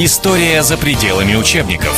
История 0.00 0.62
за 0.62 0.78
пределами 0.78 1.34
учебников. 1.34 1.92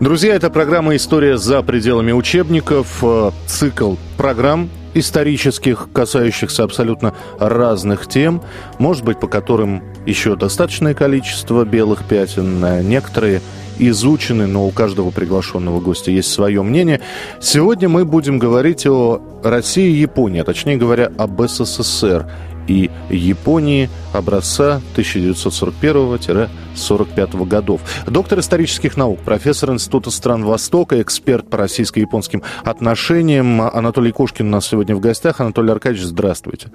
Друзья, 0.00 0.34
это 0.34 0.48
программа 0.48 0.96
«История 0.96 1.36
за 1.36 1.60
пределами 1.60 2.12
учебников», 2.12 3.00
э, 3.02 3.30
цикл 3.46 3.96
программ 4.16 4.70
исторических, 4.94 5.88
касающихся 5.92 6.64
абсолютно 6.64 7.14
разных 7.38 8.08
тем, 8.08 8.42
может 8.78 9.04
быть, 9.04 9.20
по 9.20 9.28
которым 9.28 9.82
еще 10.06 10.34
достаточное 10.34 10.94
количество 10.94 11.66
белых 11.66 12.04
пятен, 12.04 12.64
э, 12.64 12.82
некоторые 12.82 13.42
изучены, 13.78 14.46
но 14.46 14.66
у 14.66 14.70
каждого 14.70 15.10
приглашенного 15.10 15.80
гостя 15.80 16.10
есть 16.10 16.32
свое 16.32 16.62
мнение. 16.62 17.02
Сегодня 17.38 17.90
мы 17.90 18.06
будем 18.06 18.38
говорить 18.38 18.86
о 18.86 19.20
России 19.44 19.90
и 19.90 20.00
Японии, 20.00 20.40
а 20.40 20.44
точнее 20.44 20.78
говоря, 20.78 21.12
об 21.18 21.46
СССР 21.46 22.26
и 22.70 22.90
Японии 23.10 23.90
образца 24.12 24.80
1941-45 24.96 27.46
годов. 27.46 27.80
Доктор 28.06 28.40
исторических 28.40 28.96
наук, 28.96 29.20
профессор 29.20 29.72
Института 29.72 30.10
стран 30.10 30.44
Востока, 30.44 31.00
эксперт 31.00 31.48
по 31.48 31.58
российско-японским 31.58 32.42
отношениям 32.64 33.60
Анатолий 33.60 34.12
Кошкин 34.12 34.46
у 34.46 34.50
нас 34.50 34.66
сегодня 34.66 34.94
в 34.94 35.00
гостях. 35.00 35.40
Анатолий 35.40 35.72
Аркадьевич, 35.72 36.06
здравствуйте. 36.06 36.70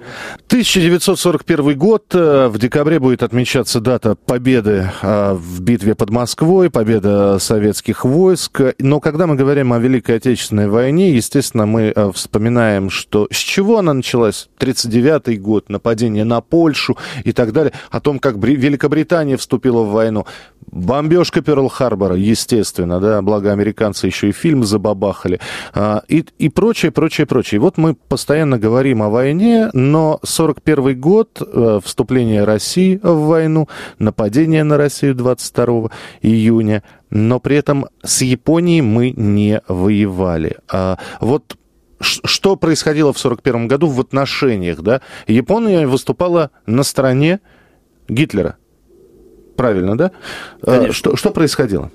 1941 0.46 1.78
год. 1.78 2.04
Э, 2.12 2.48
в 2.48 2.58
декабре 2.58 2.98
будет 2.98 3.22
отмечаться 3.22 3.80
дата 3.80 4.14
победы 4.14 4.90
э, 5.02 5.34
в 5.34 5.60
битве 5.60 5.94
под 5.94 6.10
Москвой, 6.10 6.70
победа 6.70 7.38
советских 7.38 8.04
войск. 8.04 8.60
Но 8.78 9.00
когда 9.00 9.26
мы 9.26 9.36
говорим 9.36 9.72
о 9.72 9.78
Великой 9.78 10.16
Отечественной 10.16 10.68
войне, 10.68 11.14
естественно, 11.14 11.66
мы 11.66 11.92
э, 11.94 12.12
вспоминаем, 12.12 12.90
что 12.90 13.28
с 13.30 13.36
чего 13.36 13.78
она 13.78 13.94
началась? 13.94 14.48
1939 14.58 15.40
год, 15.40 15.68
нападение 15.68 16.24
на 16.24 16.40
Польшу 16.40 16.96
и 17.26 17.32
так 17.32 17.52
далее, 17.52 17.72
о 17.90 18.00
том, 18.00 18.18
как 18.18 18.36
Великобритания 18.36 19.36
вступила 19.36 19.82
в 19.82 19.90
войну. 19.90 20.26
Бомбежка 20.66 21.40
Перл-Харбора, 21.40 22.16
естественно, 22.16 23.00
да, 23.00 23.20
благо 23.22 23.52
американцы 23.52 24.06
еще 24.06 24.28
и 24.28 24.32
фильм 24.32 24.64
забабахали, 24.64 25.40
а, 25.74 26.02
и, 26.08 26.24
и 26.38 26.48
прочее, 26.48 26.92
прочее, 26.92 27.26
прочее. 27.26 27.56
И 27.56 27.60
вот 27.60 27.78
мы 27.78 27.94
постоянно 27.94 28.58
говорим 28.58 29.02
о 29.02 29.10
войне, 29.10 29.70
но 29.72 30.20
41 30.22 31.00
год, 31.00 31.40
э, 31.40 31.80
вступление 31.84 32.44
России 32.44 32.98
в 33.02 33.26
войну, 33.26 33.68
нападение 33.98 34.64
на 34.64 34.76
Россию 34.76 35.14
22 35.14 35.90
июня, 36.22 36.82
но 37.10 37.40
при 37.40 37.56
этом 37.56 37.86
с 38.02 38.22
Японией 38.22 38.80
мы 38.80 39.10
не 39.10 39.60
воевали. 39.68 40.56
А 40.70 40.98
вот 41.20 41.56
что 42.00 42.56
происходило 42.56 43.12
в 43.12 43.18
1941 43.18 43.68
году 43.68 43.88
в 43.88 44.00
отношениях, 44.00 44.82
да? 44.82 45.00
Япония 45.26 45.86
выступала 45.86 46.50
на 46.66 46.82
стороне 46.82 47.40
Гитлера. 48.08 48.56
Правильно, 49.56 49.96
да? 49.96 50.12
Конечно. 50.62 50.92
Что, 50.92 51.16
что 51.16 51.30
происходило? 51.30 51.90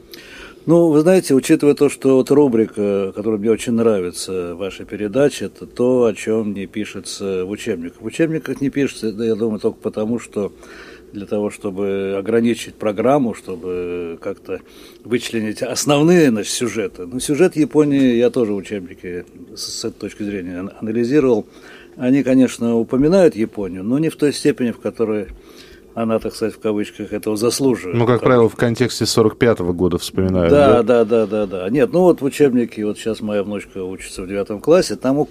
Ну, 0.68 0.90
вы 0.90 1.00
знаете, 1.02 1.34
учитывая 1.34 1.74
то, 1.74 1.90
что 1.90 2.18
вот 2.18 2.30
рубрика, 2.30 3.12
которая 3.16 3.40
мне 3.40 3.50
очень 3.50 3.74
нравится, 3.74 4.56
ваша 4.56 4.86
передача, 4.86 5.46
это 5.46 5.66
то, 5.66 6.06
о 6.06 6.14
чем 6.14 6.54
не 6.54 6.68
пишется 6.68 7.46
в 7.46 7.50
учебниках. 7.50 8.02
В 8.02 8.06
учебниках 8.06 8.62
не 8.62 8.70
пишется, 8.70 9.08
я 9.08 9.36
думаю, 9.36 9.60
только 9.60 9.80
потому, 9.80 10.20
что 10.20 10.52
для 11.14 11.26
того, 11.26 11.50
чтобы 11.50 12.16
ограничить 12.18 12.76
программу, 12.76 13.34
чтобы 13.34 14.18
как-то 14.22 14.62
вычленить 15.04 15.62
основные 15.62 16.30
значит, 16.30 16.54
сюжеты. 16.54 17.06
Ну, 17.06 17.20
сюжет 17.20 17.56
Японии 17.56 18.16
я 18.16 18.30
тоже 18.30 18.54
в 18.54 18.56
учебнике 18.56 19.26
с 19.56 19.86
этой 19.86 20.00
точки 20.00 20.24
зрения 20.24 20.70
анализировал. 20.80 21.46
Они, 21.98 22.24
конечно, 22.24 22.76
упоминают 22.78 23.36
Японию, 23.36 23.84
но 23.84 24.00
не 24.00 24.10
в 24.10 24.16
той 24.16 24.34
степени, 24.34 24.72
в 24.72 24.80
которой 24.80 25.28
она, 25.94 26.20
так 26.20 26.34
сказать, 26.34 26.56
в 26.56 26.60
кавычках 26.60 27.12
этого 27.12 27.36
заслуживает. 27.36 27.98
Ну, 27.98 28.06
как 28.06 28.22
правило, 28.22 28.48
в 28.48 28.56
контексте 28.56 29.04
45-го 29.04 29.74
года 29.74 29.98
вспоминают. 29.98 30.50
Да, 30.50 30.84
да, 30.84 31.04
да, 31.04 31.26
да, 31.26 31.46
да. 31.46 31.70
Нет, 31.70 31.92
ну 31.92 32.02
вот 32.02 32.22
в 32.22 32.24
учебнике, 32.26 32.86
вот 32.86 32.98
сейчас 32.98 33.20
моя 33.22 33.44
внучка 33.44 33.84
учится 33.84 34.22
в 34.22 34.28
девятом 34.28 34.62
классе, 34.62 34.96
там 34.96 35.28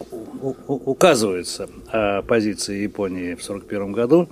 указывается 0.67 1.69
о 1.89 2.23
позиции 2.23 2.83
Японии 2.83 3.35
в 3.35 3.43
41 3.43 3.93
году 3.93 4.29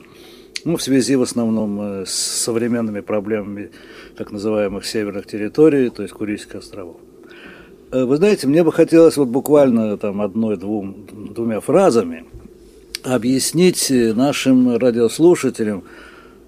ну, 0.65 0.77
в 0.77 0.83
связи 0.83 1.17
в 1.17 1.23
основном 1.23 1.81
э, 1.81 2.07
с 2.07 2.13
современными 2.13 3.01
проблемами 3.01 3.71
так 4.17 4.33
называемых 4.33 4.85
северных 4.87 5.27
территорий, 5.27 5.91
то 5.91 6.03
есть 6.03 6.15
Курильских 6.15 6.57
островов. 6.57 6.97
Э, 7.91 8.05
вы 8.05 8.17
знаете, 8.17 8.47
мне 8.47 8.63
бы 8.65 8.73
хотелось 8.73 9.17
вот 9.17 9.29
буквально 9.29 9.97
там 9.97 10.21
одной-двум, 10.21 11.07
двумя 11.35 11.61
фразами 11.61 12.25
объяснить 13.05 13.91
нашим 13.91 14.77
радиослушателям, 14.77 15.85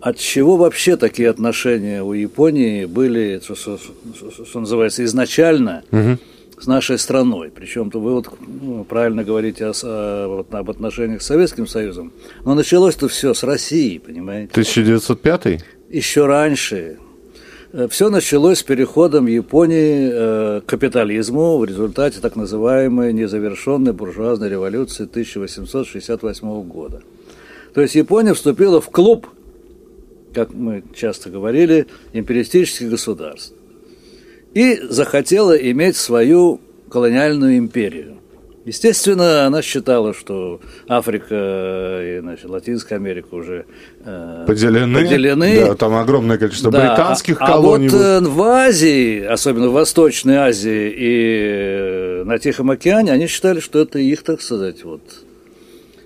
от 0.00 0.18
чего 0.18 0.56
вообще 0.56 0.96
такие 0.96 1.28
отношения 1.28 2.02
у 2.02 2.12
Японии 2.12 2.86
были, 2.86 3.40
что, 3.42 3.54
что, 3.54 3.78
что 4.44 4.60
называется, 4.60 5.04
изначально, 5.04 5.84
угу 5.92 6.18
с 6.60 6.66
нашей 6.66 6.98
страной. 6.98 7.50
Причем 7.54 7.90
то 7.90 8.00
вы 8.00 8.12
вот 8.12 8.28
ну, 8.40 8.84
правильно 8.84 9.24
говорите 9.24 9.66
о, 9.66 9.72
о, 9.82 10.28
вот, 10.28 10.54
об 10.54 10.70
отношениях 10.70 11.22
с 11.22 11.26
Советским 11.26 11.66
Союзом. 11.66 12.12
Но 12.44 12.54
началось-то 12.54 13.08
все 13.08 13.34
с 13.34 13.42
России, 13.42 13.98
понимаете? 13.98 14.50
1905? 14.52 15.64
Еще 15.88 16.26
раньше. 16.26 16.98
Э, 17.72 17.88
все 17.88 18.10
началось 18.10 18.58
с 18.58 18.62
переходом 18.62 19.26
Японии 19.26 20.10
э, 20.12 20.60
к 20.60 20.66
капитализму 20.66 21.58
в 21.58 21.64
результате 21.64 22.20
так 22.20 22.36
называемой 22.36 23.12
незавершенной 23.12 23.92
буржуазной 23.92 24.50
революции 24.50 25.04
1868 25.04 26.62
года. 26.62 27.02
То 27.72 27.80
есть 27.80 27.94
Япония 27.94 28.34
вступила 28.34 28.80
в 28.80 28.90
клуб, 28.90 29.28
как 30.34 30.52
мы 30.52 30.82
часто 30.94 31.30
говорили, 31.30 31.86
империалистических 32.12 32.90
государств 32.90 33.54
и 34.54 34.80
захотела 34.88 35.56
иметь 35.56 35.96
свою 35.96 36.60
колониальную 36.90 37.58
империю. 37.58 38.16
Естественно, 38.66 39.46
она 39.46 39.62
считала, 39.62 40.12
что 40.12 40.60
Африка 40.86 41.34
и 42.02 42.20
значит, 42.20 42.44
Латинская 42.44 42.96
Америка 42.96 43.34
уже 43.34 43.64
э, 44.04 44.44
поделены. 44.46 45.00
поделены. 45.00 45.66
Да, 45.66 45.74
там 45.74 45.94
огромное 45.94 46.36
количество 46.36 46.70
да, 46.70 46.88
британских 46.90 47.38
а, 47.40 47.46
колоний. 47.46 47.88
А 47.88 47.90
вот 47.90 48.00
э, 48.00 48.20
в 48.28 48.42
Азии, 48.42 49.24
особенно 49.24 49.70
в 49.70 49.72
Восточной 49.72 50.36
Азии 50.36 50.94
и 50.94 52.20
э, 52.20 52.24
на 52.24 52.38
Тихом 52.38 52.70
океане, 52.70 53.12
они 53.12 53.28
считали, 53.28 53.60
что 53.60 53.78
это 53.78 53.98
их, 53.98 54.22
так 54.22 54.42
сказать, 54.42 54.84
вот 54.84 55.00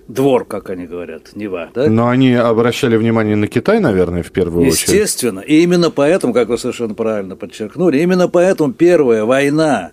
двор, 0.07 0.45
как 0.45 0.69
они 0.69 0.85
говорят, 0.85 1.35
Нева. 1.35 1.69
Да? 1.73 1.89
Но 1.89 2.09
они 2.09 2.33
обращали 2.33 2.95
внимание 2.95 3.35
на 3.35 3.47
Китай, 3.47 3.79
наверное, 3.79 4.23
в 4.23 4.31
первую 4.31 4.65
Естественно. 4.65 4.93
очередь. 4.93 5.05
Естественно. 5.05 5.39
И 5.39 5.63
именно 5.63 5.91
поэтому, 5.91 6.33
как 6.33 6.49
вы 6.49 6.57
совершенно 6.57 6.93
правильно 6.93 7.35
подчеркнули, 7.35 7.99
именно 7.99 8.27
поэтому 8.27 8.73
первая 8.73 9.25
война 9.25 9.91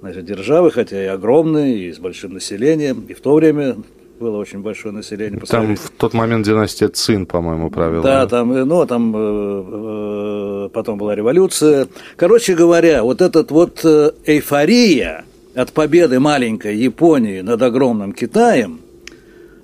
значит, 0.01 0.25
державой, 0.25 0.71
хотя 0.71 1.03
и 1.03 1.07
огромной, 1.07 1.81
и 1.81 1.93
с 1.93 1.99
большим 1.99 2.35
населением. 2.35 3.07
И 3.09 3.15
в 3.15 3.21
то 3.21 3.35
время 3.35 3.79
было 4.19 4.39
очень 4.39 4.61
большое 4.61 4.95
население. 4.95 5.41
Там 5.41 5.77
в 5.77 5.91
тот 5.91 6.15
момент 6.15 6.47
династия 6.47 6.89
Цин, 6.89 7.27
по-моему, 7.27 7.71
правила. 7.71 8.03
Да, 8.03 8.27
там, 8.27 8.53
э, 8.53 8.65
ну, 8.65 8.87
там 8.87 9.15
э, 9.15 10.67
э, 10.67 10.69
потом 10.73 10.99
была 10.99 11.15
революция. 11.15 11.89
Короче 12.17 12.55
говоря, 12.55 13.03
вот 13.03 13.21
этот 13.21 13.51
вот 13.51 13.85
э, 13.85 14.13
эйфория 14.25 15.25
от 15.55 15.73
победы 15.73 16.21
маленькой 16.21 16.77
Японии 16.77 17.41
над 17.41 17.63
огромным 17.63 18.13
Китаем, 18.13 18.81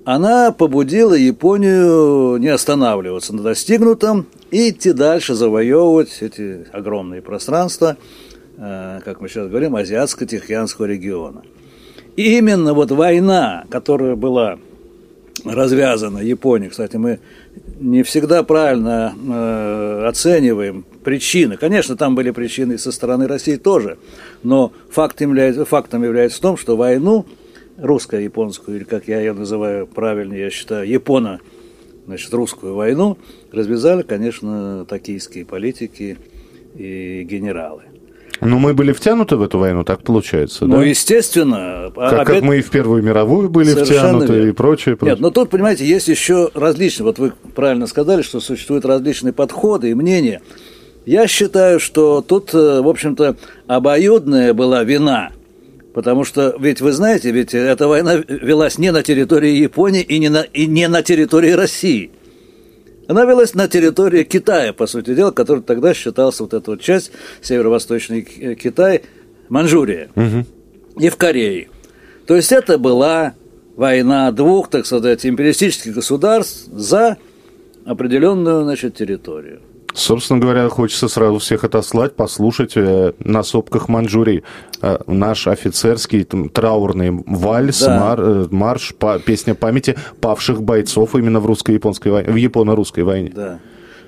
она 0.05 0.51
побудила 0.51 1.13
Японию 1.13 2.37
не 2.37 2.49
останавливаться 2.49 3.33
на 3.33 3.41
достигнутом 3.41 4.27
и 4.51 4.69
идти 4.69 4.91
дальше, 4.91 5.33
завоевывать 5.33 6.17
эти 6.21 6.67
огромные 6.71 7.21
пространства, 7.21 7.97
э, 8.57 8.99
как 9.03 9.21
мы 9.21 9.29
сейчас 9.29 9.47
говорим, 9.47 9.75
Азиатско-Тихоокеанского 9.75 10.85
региона. 10.85 11.43
И 12.15 12.37
именно 12.37 12.73
вот 12.73 12.91
война, 12.91 13.65
которая 13.69 14.15
была 14.15 14.59
развязана 15.43 16.19
Японией, 16.19 16.69
кстати, 16.69 16.95
мы 16.95 17.19
не 17.79 18.03
всегда 18.03 18.43
правильно 18.43 19.13
э, 19.15 20.05
оцениваем 20.07 20.85
причины. 21.03 21.57
Конечно, 21.57 21.97
там 21.97 22.15
были 22.15 22.31
причины 22.31 22.77
со 22.77 22.91
стороны 22.91 23.27
России 23.27 23.55
тоже, 23.55 23.97
но 24.43 24.71
фактом 24.89 25.29
является, 25.29 25.65
фактом 25.65 26.03
является 26.03 26.37
в 26.37 26.41
том, 26.41 26.57
что 26.57 26.77
войну 26.77 27.25
русско-японскую, 27.77 28.77
или 28.77 28.83
как 28.83 29.07
я 29.07 29.19
ее 29.19 29.33
называю 29.33 29.87
правильно, 29.87 30.33
я 30.33 30.49
считаю, 30.49 30.87
японо, 30.87 31.41
значит, 32.05 32.33
русскую 32.33 32.75
войну, 32.75 33.17
развязали, 33.51 34.03
конечно, 34.03 34.85
токийские 34.85 35.45
политики 35.45 36.17
и 36.75 37.23
генералы. 37.23 37.83
Но 38.41 38.59
мы 38.59 38.73
были 38.73 38.91
втянуты 38.91 39.37
в 39.37 39.41
эту 39.41 39.59
войну, 39.59 39.83
так 39.83 40.03
получается, 40.03 40.65
ну, 40.65 40.71
да? 40.71 40.77
Ну, 40.77 40.83
естественно. 40.83 41.91
Как, 41.95 42.13
опять... 42.13 42.27
как 42.27 42.41
мы 42.41 42.57
и 42.57 42.61
в 42.61 42.69
Первую 42.69 43.01
мировую 43.03 43.49
были 43.49 43.69
Совершенно 43.69 43.99
втянуты 43.99 44.33
верно. 44.33 44.49
и 44.49 44.51
прочее, 44.51 44.97
прочее. 44.97 45.15
Нет, 45.15 45.21
но 45.21 45.29
тут, 45.29 45.49
понимаете, 45.49 45.85
есть 45.85 46.07
еще 46.07 46.49
различные, 46.53 47.05
вот 47.05 47.19
вы 47.19 47.33
правильно 47.55 47.87
сказали, 47.87 48.21
что 48.21 48.39
существуют 48.39 48.85
различные 48.85 49.33
подходы 49.33 49.91
и 49.91 49.93
мнения. 49.93 50.41
Я 51.05 51.27
считаю, 51.27 51.79
что 51.79 52.21
тут, 52.21 52.53
э, 52.53 52.81
в 52.81 52.87
общем-то, 52.87 53.35
обоюдная 53.67 54.53
была 54.53 54.83
вина– 54.83 55.31
Потому 55.93 56.23
что, 56.23 56.55
ведь 56.59 56.81
вы 56.81 56.91
знаете, 56.91 57.31
ведь 57.31 57.53
эта 57.53 57.87
война 57.87 58.15
велась 58.15 58.79
не 58.79 58.91
на 58.91 59.03
территории 59.03 59.51
Японии 59.51 60.01
и 60.01 60.17
не 60.17 60.29
на, 60.29 60.41
и 60.41 60.65
не 60.65 60.87
на 60.87 61.03
территории 61.03 61.51
России. 61.51 62.11
Она 63.07 63.25
велась 63.25 63.53
на 63.53 63.67
территории 63.67 64.23
Китая, 64.23 64.73
по 64.73 64.87
сути 64.87 65.13
дела, 65.13 65.31
который 65.31 65.61
тогда 65.61 65.93
считался 65.93 66.43
вот 66.43 66.53
эта 66.53 66.71
вот 66.71 66.81
часть, 66.81 67.11
северо-восточный 67.41 68.21
Китай, 68.55 69.03
Манчжурия. 69.49 70.09
Угу. 70.15 71.01
И 71.01 71.09
в 71.09 71.17
Корее. 71.17 71.69
То 72.25 72.35
есть 72.35 72.51
это 72.51 72.77
была 72.77 73.33
война 73.75 74.31
двух, 74.31 74.69
так 74.69 74.85
сказать, 74.85 75.25
империалистических 75.25 75.93
государств 75.93 76.67
за 76.71 77.17
определенную 77.85 78.63
значит, 78.63 78.95
территорию. 78.95 79.61
Собственно 79.93 80.39
говоря, 80.39 80.67
хочется 80.69 81.07
сразу 81.07 81.37
всех 81.37 81.63
отослать, 81.63 82.15
послушать 82.15 82.73
э, 82.75 83.13
на 83.19 83.43
сопках 83.43 83.89
Манчжурии 83.89 84.43
э, 84.81 84.97
наш 85.05 85.47
офицерский 85.47 86.23
там, 86.23 86.49
траурный 86.49 87.11
вальс, 87.11 87.81
да. 87.81 87.99
мар, 87.99 88.19
э, 88.21 88.47
марш, 88.49 88.95
па, 88.97 89.19
песня 89.19 89.53
памяти 89.53 89.95
павших 90.19 90.63
бойцов 90.63 91.15
именно 91.15 91.39
в 91.39 91.45
русско-японской 91.45 92.09
войне, 92.09 92.31
в 92.31 92.35
японо-русской 92.35 93.03
войне. 93.03 93.31
Да. 93.35 93.59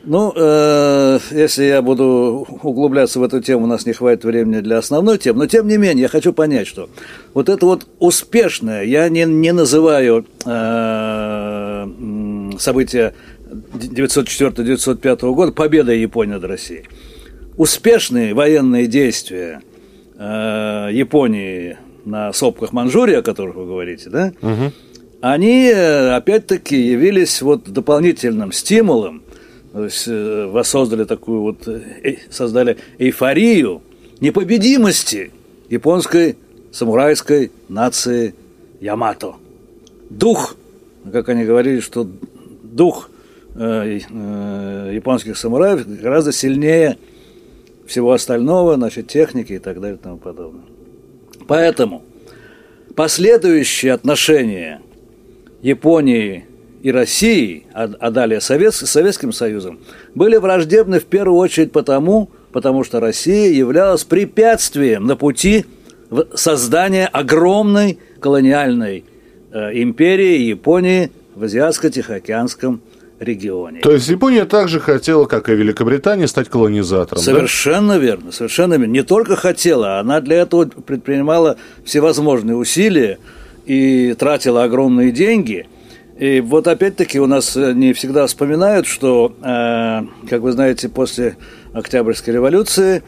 Ну, 0.08 0.32
э, 0.36 1.20
если 1.32 1.64
я 1.64 1.82
буду 1.82 2.48
углубляться 2.62 3.20
в 3.20 3.24
эту 3.24 3.42
тему, 3.42 3.64
у 3.64 3.68
нас 3.68 3.88
не 3.88 3.94
хватит 3.94 4.24
времени 4.24 4.62
для 4.62 4.78
основной 4.78 5.18
темы, 5.18 5.40
но 5.40 5.48
тем 5.48 5.68
не 5.68 5.78
менее 5.78 6.04
я 6.04 6.08
хочу 6.10 6.32
понять, 6.32 6.68
что 6.68 6.90
вот 7.34 7.50
это 7.50 7.66
вот 7.66 7.88
успешное, 7.98 8.84
я 8.84 9.10
не, 9.10 9.26
не 9.26 9.52
называю 9.52 10.26
э, 10.46 11.88
события 12.60 13.16
1904-1905 13.52 15.34
года, 15.34 15.52
победа 15.52 15.92
Японии 15.92 16.34
над 16.34 16.44
Россией. 16.44 16.86
Успешные 17.58 18.34
военные 18.34 18.88
действия 18.88 19.62
э, 20.18 20.90
Японии 20.92 21.78
на 22.06 22.34
сопках 22.34 22.74
Манчжурии, 22.74 23.16
о 23.16 23.22
которых 23.22 23.56
вы 23.56 23.66
говорите, 23.66 24.10
да, 24.10 24.34
угу. 24.42 24.72
они 25.22 25.68
э, 25.68 26.16
опять-таки 26.16 26.78
явились 26.78 27.42
вот 27.42 27.64
дополнительным 27.64 28.52
стимулом, 28.52 29.24
то 29.74 29.84
есть 29.86 30.08
э, 30.08 30.46
воссоздали 30.48 31.06
такую 31.06 31.42
вот, 31.42 31.68
э, 31.68 32.18
создали 32.30 32.78
эйфорию 32.98 33.82
непобедимости 34.20 35.32
японской 35.70 36.38
самурайской 36.72 37.52
нации 37.70 38.36
Ямато. 38.82 39.36
Дух, 40.10 40.56
как 41.12 41.30
они 41.30 41.46
говорили, 41.46 41.80
что 41.80 42.08
дух 42.64 43.10
японских 43.56 45.38
самураев 45.38 45.88
гораздо 45.88 46.32
сильнее 46.32 46.98
всего 47.88 48.12
остального, 48.12 48.76
значит, 48.76 49.08
техники 49.08 49.54
и 49.54 49.60
так 49.60 49.80
далее 49.80 49.98
и 49.98 50.02
тому 50.02 50.18
подобное. 50.18 50.66
Поэтому 51.48 52.04
последующие 52.96 53.94
отношения 53.94 54.82
Японии 55.62 56.46
и 56.82 56.92
России, 56.92 57.66
а, 57.74 57.90
а 58.00 58.12
далее 58.12 58.42
Совет, 58.42 58.74
Советским 58.74 59.32
Союзом, 59.32 59.80
были 60.14 60.38
враждебны 60.38 61.00
в 61.00 61.06
первую 61.06 61.38
очередь 61.40 61.72
потому, 61.72 62.30
потому 62.52 62.84
что 62.84 63.00
Россия 63.00 63.52
являлась 63.52 64.04
препятствием 64.04 65.06
на 65.06 65.16
пути 65.16 65.66
создания 66.36 67.08
огромной 67.08 68.00
колониальной 68.20 69.04
э, 69.52 69.82
империи 69.82 70.42
Японии 70.42 71.12
в 71.34 71.44
Азиатско-Тихоокеанском 71.44 72.80
регионе. 72.80 72.82
То 73.82 73.92
есть 73.92 74.10
Япония 74.10 74.46
также 74.46 74.80
хотела, 74.80 75.26
как 75.26 75.48
и 75.50 75.56
Великобритания, 75.56 76.28
стать 76.28 76.50
колонизатором. 76.50 77.22
Совершенно 77.22 77.94
да? 77.94 78.00
верно, 78.00 78.32
совершенно 78.32 78.74
верно. 78.74 78.92
Не 78.92 79.04
только 79.04 79.38
хотела, 79.38 80.00
она 80.00 80.20
для 80.20 80.38
этого 80.38 80.66
предпринимала 80.66 81.58
всевозможные 81.86 82.58
усилия 82.58 83.20
и 83.66 84.14
тратила 84.20 84.64
огромные 84.64 85.12
деньги. 85.12 85.68
И 86.20 86.42
вот 86.42 86.68
опять-таки 86.68 87.20
у 87.20 87.26
нас 87.26 87.56
э, 87.56 87.74
не 87.74 87.94
всегда 87.94 88.28
вспоминают, 88.28 88.86
что, 88.86 89.34
э, 89.42 90.02
как 90.30 90.42
вы 90.42 90.52
знаете, 90.52 90.90
после 90.90 91.38
Октябрьской 91.74 92.34
революции, 92.34 93.02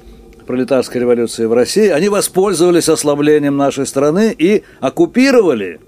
пролетарской 0.45 1.01
революции 1.01 1.45
в 1.45 1.53
России, 1.53 1.87
они 1.89 2.07
воспользовались 2.07 2.87
ослаблением 2.87 3.57
нашей 3.57 3.85
страны 3.85 4.33
и 4.37 4.63
оккупировали 4.79 5.79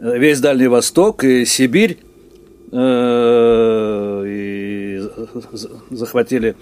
весь 0.00 0.40
Дальний 0.40 0.68
Восток 0.68 1.24
и 1.24 1.44
Сибирь 1.44 1.98
Э, 1.98 2.05
и 2.72 5.02
захватили 5.90 6.56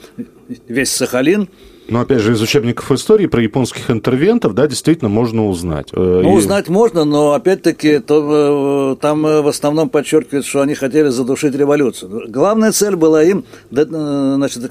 весь 0.69 0.91
Сахалин. 0.91 1.49
Но 1.87 2.01
опять 2.01 2.21
же, 2.21 2.33
из 2.33 2.41
учебников 2.41 2.91
истории 2.93 3.27
про 3.27 3.43
японских 3.43 3.91
интервентов, 3.91 4.55
да, 4.55 4.67
действительно 4.67 5.11
можно 5.11 5.47
узнать. 5.47 5.89
Э, 5.93 6.21
ну, 6.23 6.33
и... 6.33 6.39
узнать 6.39 6.69
можно, 6.69 7.05
но 7.05 7.35
опять-таки 7.35 7.99
то, 7.99 8.95
э, 8.95 9.03
там 9.03 9.23
в 9.23 9.47
основном 9.47 9.91
подчеркивают, 9.91 10.47
что 10.47 10.63
они 10.63 10.75
хотели 10.75 11.09
задушить 11.09 11.55
революцию. 11.55 12.25
Главная 12.29 12.73
цель 12.73 12.97
была 12.97 13.23
им, 13.23 13.45
значит, 13.71 14.63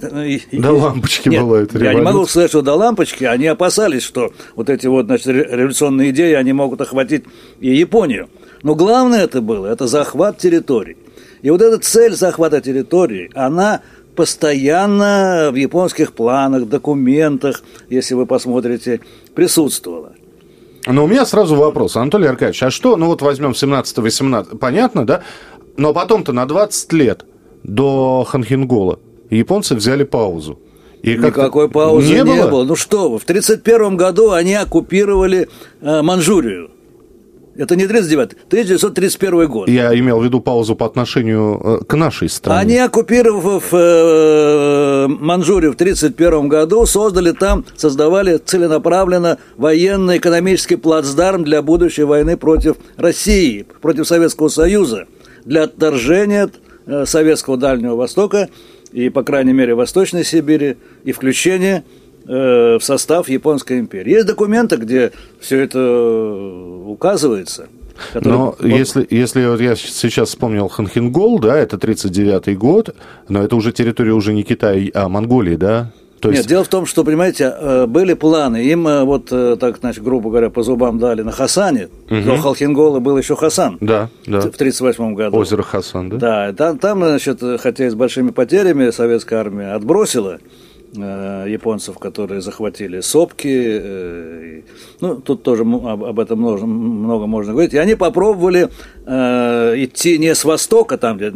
до 0.52 0.72
лампочки 0.72 1.30
Нет, 1.30 1.44
была 1.44 1.62
эта 1.62 1.78
революция. 1.78 1.92
Я 1.92 1.94
не 1.94 2.02
могу 2.02 2.26
сказать, 2.26 2.50
что 2.50 2.64
до 2.64 2.74
лампочки, 2.74 3.26
они 3.26 3.46
опасались, 3.46 4.02
что 4.02 4.34
вот 4.56 4.72
эти 4.72 4.88
вот, 4.88 5.06
значит, 5.06 5.28
революционные 5.28 6.10
идеи, 6.10 6.34
они 6.34 6.54
могут 6.54 6.82
охватить 6.82 7.26
и 7.60 7.76
Японию. 7.76 8.28
Но 8.64 8.74
главное 8.74 9.26
это 9.26 9.42
было, 9.42 9.68
это 9.68 9.86
захват 9.86 10.40
территорий. 10.40 10.98
И 11.44 11.50
вот 11.50 11.62
эта 11.62 11.78
цель 11.78 12.16
захвата 12.16 12.62
территории, 12.62 13.30
она 13.36 13.82
постоянно 14.16 15.50
в 15.52 15.56
японских 15.56 16.14
планах, 16.14 16.68
документах, 16.68 17.62
если 17.90 18.16
вы 18.16 18.26
посмотрите, 18.26 19.02
присутствовала. 19.36 20.14
Но 20.86 21.04
у 21.04 21.08
меня 21.08 21.26
сразу 21.26 21.56
вопрос, 21.56 21.98
Анатолий 21.98 22.28
Аркадьевич, 22.28 22.64
а 22.64 22.72
что, 22.72 22.96
ну 22.96 23.08
вот 23.08 23.22
возьмем 23.22 23.52
17-18, 23.52 24.58
понятно, 24.58 25.06
да? 25.06 25.22
Но 25.76 25.94
потом-то 25.94 26.32
на 26.34 26.46
20 26.46 26.94
лет 26.94 27.26
до 27.64 28.24
Ханхингола 28.24 29.00
японцы 29.30 29.76
взяли 29.76 30.04
паузу. 30.04 30.60
И 31.02 31.18
Никакой 31.18 31.70
паузы 31.70 32.08
не, 32.08 32.14
не 32.16 32.24
было? 32.24 32.48
было. 32.48 32.64
Ну 32.64 32.76
что 32.78 33.10
вы, 33.10 33.20
в 33.20 33.24
1931 33.24 33.98
году 33.98 34.32
они 34.32 34.54
оккупировали 34.54 35.50
э, 35.82 36.02
Манчжурию. 36.02 36.72
Это 37.56 37.76
не 37.76 37.86
39 37.86 38.34
1931 38.48 39.48
год. 39.48 39.70
Я 39.70 39.98
имел 39.98 40.20
в 40.20 40.24
виду 40.24 40.40
паузу 40.42 40.76
по 40.76 40.88
отношению 40.88 41.62
э, 41.82 41.86
к 41.86 41.94
нашей 41.96 42.28
стране. 42.28 42.60
Они, 42.60 42.78
оккупировав 42.78 43.66
э, 43.72 45.08
Манчжурию 45.08 45.72
в 45.74 45.76
1931 45.76 46.48
году, 46.48 46.86
создали 46.88 47.32
там, 47.32 47.64
создавали 47.76 48.38
целенаправленно 48.38 49.38
военно-экономический 49.58 50.78
плацдарм 50.78 51.44
для 51.44 51.62
будущей 51.62 52.04
войны 52.04 52.38
против 52.38 52.78
России, 52.98 53.68
против 53.82 54.08
Советского 54.08 54.48
Союза, 54.48 55.06
для 55.46 55.64
отторжения 55.64 56.50
э, 56.88 57.06
Советского 57.06 57.58
Дальнего 57.58 57.96
Востока 57.96 58.50
и, 58.92 59.10
по 59.10 59.24
крайней 59.24 59.54
мере, 59.54 59.76
Восточной 59.76 60.24
Сибири, 60.24 60.78
и 61.04 61.12
включения 61.12 61.84
в 62.26 62.80
состав 62.82 63.28
Японской 63.30 63.80
империи. 63.80 64.12
Есть 64.12 64.28
документы, 64.28 64.78
где 64.78 65.12
все 65.40 65.60
это 65.60 65.80
указывается. 66.86 67.68
Которые... 68.12 68.38
Но 68.38 68.46
вот... 68.46 68.64
если, 68.64 69.08
если 69.10 69.46
вот 69.46 69.62
я 69.62 69.76
сейчас 69.76 70.30
вспомнил 70.30 70.68
Ханхингол, 70.68 71.40
да, 71.40 71.58
это 71.58 71.78
39-й 71.78 72.56
год, 72.56 72.96
но 73.30 73.44
это 73.44 73.56
уже 73.56 73.72
территория 73.72 74.14
уже 74.14 74.34
не 74.34 74.44
Китая, 74.44 74.90
а 74.94 75.10
Монголии, 75.10 75.56
да? 75.56 75.92
То 76.20 76.30
есть... 76.30 76.44
Нет, 76.44 76.50
дело 76.50 76.64
в 76.64 76.70
том, 76.70 76.86
что, 76.86 77.04
понимаете, 77.04 77.54
э, 77.54 77.86
были 77.86 78.14
планы, 78.14 78.64
им 78.64 78.88
э, 78.88 79.04
вот 79.04 79.26
так, 79.26 79.80
значит, 79.80 80.04
грубо 80.04 80.30
говоря, 80.30 80.50
по 80.50 80.64
зубам 80.64 80.98
дали 80.98 81.22
на 81.22 81.34
Хасане, 81.34 81.90
угу. 82.10 82.22
до 82.22 82.38
Халхингола 82.38 83.00
был 83.00 83.18
еще 83.18 83.36
Хасан. 83.36 83.78
Да, 83.82 84.10
да. 84.26 84.40
В 84.40 84.56
1938 84.56 85.16
году. 85.16 85.38
Озеро 85.38 85.64
Хасан, 85.64 86.10
да? 86.10 86.18
Да, 86.18 86.54
там, 86.54 86.80
там, 86.80 87.00
значит, 87.00 87.42
хотя 87.60 87.88
и 87.88 87.90
с 87.90 87.96
большими 87.96 88.32
потерями 88.32 88.90
советская 88.92 89.42
армия 89.42 89.74
отбросила, 89.74 90.40
Э, 90.40 90.63
японцев, 90.94 91.98
которые 91.98 92.42
захватили 92.42 93.02
сопки. 93.02 93.80
Э, 93.82 94.62
ну, 95.00 95.16
тут 95.16 95.44
тоже 95.44 95.64
об 95.64 96.20
этом 96.20 96.40
много, 96.40 96.66
много 96.66 97.26
можно 97.26 97.54
говорить. 97.54 97.74
И 97.74 97.78
они 97.78 97.96
попробовали 97.96 98.70
э, 99.06 99.74
идти 99.78 100.18
не 100.18 100.36
с 100.36 100.44
востока, 100.44 100.98
там, 100.98 101.18
где 101.18 101.32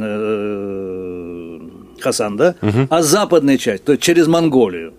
Хасан, 1.99 2.37
да, 2.37 2.55
угу. 2.61 2.87
а 2.89 3.01
с 3.01 3.07
западной 3.07 3.57
части, 3.57 3.83
то 3.83 3.91
есть 3.93 4.03
через 4.03 4.27
Монголию. 4.27 4.93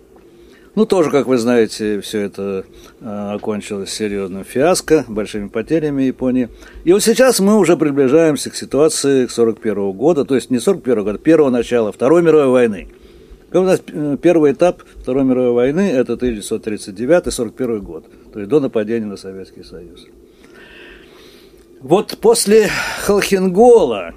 Ну, 0.74 0.86
тоже, 0.86 1.10
как 1.10 1.26
вы 1.26 1.38
знаете, 1.38 2.00
все 2.00 2.20
это 2.20 2.64
э, 3.00 3.32
окончилось 3.34 3.90
серьезным 3.90 4.44
фиаско, 4.44 5.04
большими 5.08 5.48
потерями 5.48 6.04
Японии. 6.04 6.50
И 6.84 6.92
вот 6.92 7.02
сейчас 7.02 7.40
мы 7.40 7.58
уже 7.58 7.76
приближаемся 7.76 8.50
к 8.50 8.54
ситуации 8.54 9.26
к 9.26 9.30
41 9.32 9.90
года, 9.92 10.24
то 10.24 10.36
есть 10.36 10.50
не 10.50 10.60
41 10.60 11.02
года, 11.02 11.18
первого 11.18 11.50
начала 11.50 11.90
Второй 11.90 12.22
мировой 12.22 12.48
войны. 12.48 12.88
У 13.50 13.60
нас 13.60 13.80
э, 13.86 14.16
первый 14.20 14.52
этап 14.52 14.82
Второй 15.00 15.24
мировой 15.24 15.52
войны– 15.52 15.90
это 15.92 16.14
1939-41 16.14 17.78
год, 17.78 18.04
то 18.32 18.40
есть 18.40 18.50
до 18.50 18.60
нападения 18.60 19.06
на 19.06 19.16
Советский 19.16 19.62
Союз. 19.62 20.06
Вот 21.80 22.18
после 22.20 22.68
Холхенгола 23.04 24.14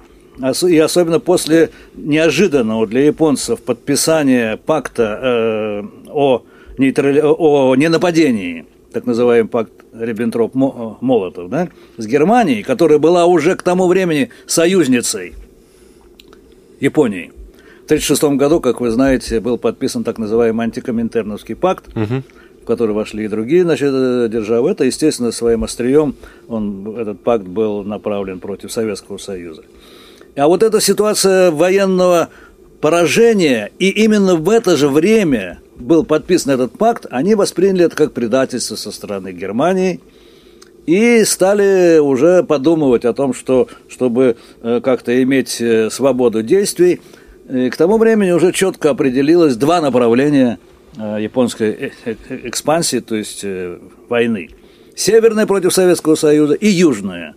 и 0.66 0.78
особенно 0.78 1.20
после 1.20 1.70
неожиданного 1.94 2.86
для 2.86 3.06
японцев 3.06 3.62
подписания 3.62 4.56
пакта 4.56 5.20
э, 5.22 5.82
о, 6.08 6.42
нейтрали... 6.78 7.22
о 7.22 7.74
ненападении, 7.74 8.66
так 8.92 9.06
называемый 9.06 9.48
пакт 9.48 9.72
Риббентроп-Молотов, 9.94 11.48
да, 11.48 11.68
с 11.96 12.06
Германией, 12.06 12.62
которая 12.62 12.98
была 12.98 13.26
уже 13.26 13.56
к 13.56 13.62
тому 13.62 13.86
времени 13.86 14.30
союзницей 14.46 15.34
Японии. 16.80 17.32
В 17.92 17.94
1936 17.94 18.38
году, 18.38 18.60
как 18.60 18.80
вы 18.80 18.90
знаете, 18.90 19.38
был 19.38 19.58
подписан 19.58 20.02
так 20.02 20.16
называемый 20.16 20.64
антикоминтерновский 20.64 21.54
пакт, 21.54 21.88
угу. 21.94 22.22
в 22.62 22.64
который 22.64 22.94
вошли 22.94 23.26
и 23.26 23.28
другие 23.28 23.64
значит, 23.64 23.90
э, 23.92 24.28
державы. 24.30 24.70
Это, 24.70 24.84
естественно, 24.84 25.30
своим 25.30 25.62
острием 25.62 26.14
он, 26.48 26.96
этот 26.98 27.20
пакт 27.20 27.44
был 27.44 27.84
направлен 27.84 28.40
против 28.40 28.72
Советского 28.72 29.18
Союза. 29.18 29.64
А 30.36 30.48
вот 30.48 30.62
эта 30.62 30.80
ситуация 30.80 31.50
военного 31.50 32.30
поражения, 32.80 33.70
и 33.78 33.90
именно 33.90 34.36
в 34.36 34.48
это 34.48 34.78
же 34.78 34.88
время 34.88 35.60
был 35.76 36.02
подписан 36.06 36.52
этот 36.52 36.78
пакт, 36.78 37.04
они 37.10 37.34
восприняли 37.34 37.84
это 37.84 37.94
как 37.94 38.14
предательство 38.14 38.76
со 38.76 38.90
стороны 38.90 39.32
Германии 39.32 40.00
и 40.86 41.24
стали 41.24 41.98
уже 41.98 42.42
подумывать 42.42 43.04
о 43.04 43.12
том, 43.12 43.34
что 43.34 43.68
чтобы 43.86 44.38
э, 44.62 44.80
как-то 44.82 45.22
иметь 45.22 45.60
э, 45.60 45.90
свободу 45.90 46.42
действий, 46.42 47.02
и 47.48 47.70
к 47.70 47.76
тому 47.76 47.98
времени 47.98 48.30
уже 48.30 48.52
четко 48.52 48.90
определилось 48.90 49.56
два 49.56 49.80
направления 49.80 50.58
э, 50.96 51.18
японской 51.20 51.92
экспансии, 52.28 53.00
то 53.00 53.16
есть 53.16 53.44
войны. 54.08 54.50
Северная 54.94 55.46
против 55.46 55.72
Советского 55.72 56.14
Союза 56.14 56.54
и 56.54 56.68
южная 56.68 57.34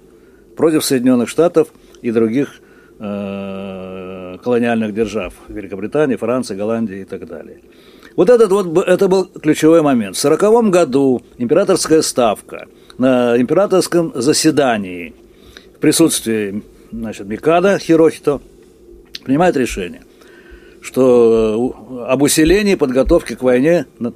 против 0.56 0.84
Соединенных 0.84 1.30
Штатов 1.30 1.70
и 2.02 2.12
других 2.12 2.62
э, 3.00 4.38
колониальных 4.44 4.94
держав 4.94 5.34
Великобритании, 5.48 6.16
Франции, 6.16 6.56
Голландии 6.56 7.02
и 7.02 7.06
так 7.06 7.28
далее. 7.28 7.62
Вот 8.16 8.30
этот 8.30 8.50
вот 8.52 8.78
это 8.88 9.08
был 9.08 9.26
ключевой 9.26 9.82
момент. 9.82 10.16
В 10.16 10.26
1940 10.26 10.72
году 10.72 11.22
императорская 11.38 12.02
ставка 12.02 12.68
на 12.98 13.40
императорском 13.40 14.14
заседании 14.16 15.14
в 15.76 15.80
присутствии 15.80 16.64
значит, 16.92 17.28
Микада 17.28 17.78
Хирохито 17.78 18.42
принимает 19.26 19.58
решение, 19.58 20.04
что 20.82 21.74
э, 21.90 22.12
об 22.12 22.22
усилении 22.22 22.76
подготовки 22.76 23.36
к 23.36 23.42
войне 23.42 23.88
на, 24.00 24.14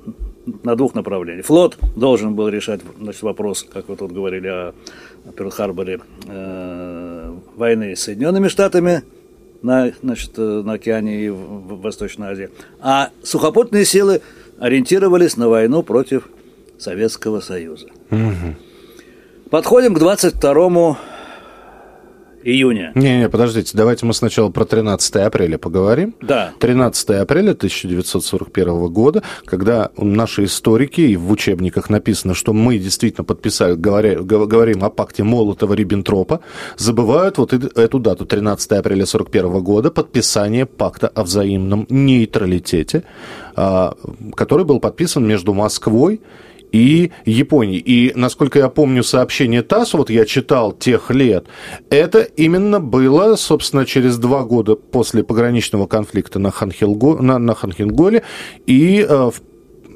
на 0.63 0.75
двух 0.75 0.95
направлениях. 0.95 1.45
Флот 1.47 1.77
должен 1.95 2.35
был 2.35 2.47
решать 2.47 2.81
значит, 2.99 3.23
вопрос, 3.23 3.65
как 3.73 3.89
вы 3.89 3.97
тут 3.97 4.11
говорили 4.11 4.47
о 4.47 4.73
Перл-Харборе, 5.35 5.99
э, 6.27 7.35
войны 7.55 7.95
с 7.95 8.01
Соединенными 8.01 8.47
Штатами 8.47 9.01
на, 9.63 9.91
значит, 10.01 10.31
э, 10.37 10.61
на 10.63 10.73
океане 10.73 11.25
и 11.25 11.29
в, 11.29 11.37
в 11.37 11.81
Восточной 11.81 12.27
Азии. 12.27 12.49
А 12.79 13.09
сухопутные 13.23 13.85
силы 13.85 14.21
ориентировались 14.59 15.37
на 15.37 15.49
войну 15.49 15.81
против 15.81 16.29
Советского 16.77 17.41
Союза. 17.41 17.87
Угу. 18.11 18.55
Подходим 19.49 19.95
к 19.95 19.99
22 19.99 20.97
июня. 22.43 22.91
Не-не, 22.95 23.29
подождите, 23.29 23.71
давайте 23.73 24.05
мы 24.05 24.13
сначала 24.13 24.49
про 24.49 24.65
13 24.65 25.15
апреля 25.17 25.57
поговорим. 25.57 26.15
Да. 26.21 26.51
13 26.59 27.09
апреля 27.11 27.51
1941 27.51 28.87
года, 28.87 29.23
когда 29.45 29.91
наши 29.97 30.45
историки, 30.45 31.01
и 31.01 31.15
в 31.15 31.31
учебниках 31.31 31.89
написано, 31.89 32.33
что 32.33 32.53
мы 32.53 32.77
действительно 32.77 33.23
подписали, 33.23 33.75
говоря, 33.75 34.19
говорим 34.19 34.83
о 34.83 34.89
пакте 34.89 35.23
Молотова-Риббентропа, 35.23 36.39
забывают 36.77 37.37
вот 37.37 37.53
эту 37.53 37.99
дату, 37.99 38.25
13 38.25 38.71
апреля 38.71 39.03
1941 39.03 39.63
года, 39.63 39.91
подписание 39.91 40.65
пакта 40.65 41.07
о 41.07 41.23
взаимном 41.23 41.85
нейтралитете, 41.89 43.03
а, 43.55 43.95
который 44.35 44.65
был 44.65 44.79
подписан 44.79 45.27
между 45.27 45.53
Москвой 45.53 46.15
и 46.15 46.19
Японии. 46.77 47.79
И, 47.79 48.11
насколько 48.15 48.59
я 48.59 48.69
помню 48.69 49.03
сообщение 49.03 49.61
ТАСС, 49.61 49.93
вот 49.93 50.09
я 50.09 50.25
читал 50.25 50.71
тех 50.71 51.09
лет, 51.11 51.45
это 51.89 52.21
именно 52.21 52.79
было, 52.79 53.35
собственно, 53.35 53.85
через 53.85 54.17
два 54.17 54.43
года 54.43 54.75
после 54.75 55.23
пограничного 55.23 55.87
конфликта 55.87 56.39
на, 56.39 56.51
Ханхилго, 56.51 57.21
на, 57.21 57.39
на 57.39 57.55
Ханхинголе, 57.55 58.23
и 58.65 59.05
э, 59.07 59.31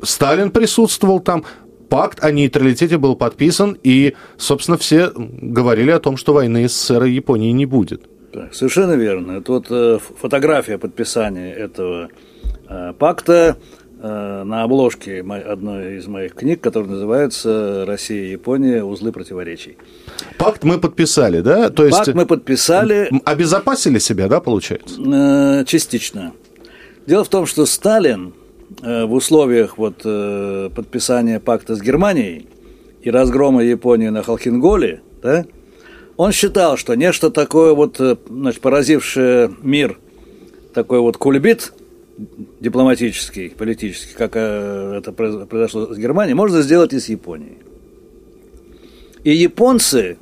Сталин 0.04 0.52
присутствовал 0.52 1.20
там, 1.20 1.46
пакт 1.90 2.24
о 2.24 2.32
нейтралитете 2.32 2.98
был 2.98 3.16
подписан, 3.16 3.78
и, 3.84 4.16
собственно, 4.38 4.78
все 4.78 5.12
говорили 5.16 5.92
о 5.92 6.00
том, 6.00 6.18
что 6.18 6.34
войны 6.34 6.68
СССР 6.68 7.04
и 7.04 7.12
Японии 7.12 7.52
не 7.52 7.66
будет. 7.66 8.10
Так, 8.34 8.54
совершенно 8.56 8.94
верно. 8.94 9.34
Это 9.34 9.52
вот 9.52 9.68
э, 9.70 10.00
фотография 10.20 10.80
подписания 10.80 11.54
этого 11.54 12.10
э, 12.68 12.94
пакта 12.98 13.58
на 14.04 14.64
обложке 14.64 15.22
одной 15.22 15.96
из 15.98 16.08
моих 16.08 16.34
книг, 16.34 16.60
которая 16.60 16.90
называется 16.90 17.86
«Россия 17.88 18.26
и 18.26 18.32
Япония. 18.32 18.84
Узлы 18.84 19.14
противоречий». 19.14 19.78
Пакт 20.38 20.66
мы 20.66 20.78
подписали, 20.78 21.40
да? 21.40 21.70
То 21.70 21.86
есть 21.86 21.98
Пакт 21.98 22.14
мы 22.14 22.26
подписали. 22.26 23.10
Обезопасили 23.24 24.00
себя, 24.00 24.28
да, 24.28 24.42
получается? 24.42 25.00
Э, 25.00 25.66
частично. 25.66 26.34
Дело 27.08 27.24
в 27.24 27.30
том, 27.30 27.46
что 27.46 27.66
Сталин 27.66 28.34
э, 28.82 29.06
в 29.06 29.14
условиях 29.14 29.78
вот 29.78 29.98
подписания 30.74 31.40
пакта 31.40 31.76
с 31.76 31.82
Германией 31.82 32.48
и 33.02 33.10
разгрома 33.10 33.64
Японии 33.64 34.10
на 34.10 34.22
Халхинголе, 34.22 35.02
да, 35.22 35.46
он 36.18 36.34
считал, 36.34 36.76
что 36.76 36.94
нечто 36.96 37.32
такое 37.32 37.74
вот, 37.74 38.02
значит, 38.30 38.62
поразившее 38.62 39.50
мир, 39.62 39.98
такой 40.74 41.00
вот 41.00 41.16
кульбит– 41.16 41.72
дипломатический, 42.60 43.50
политический, 43.50 44.14
как 44.16 44.36
э, 44.36 44.96
это 44.98 45.12
произошло 45.12 45.94
с 45.94 45.98
Германией, 45.98 46.36
можно 46.36 46.62
сделать 46.62 46.94
и 46.94 47.00
с 47.00 47.10
Японией. 47.10 47.58
И 49.24 49.32
японцы 49.32 50.18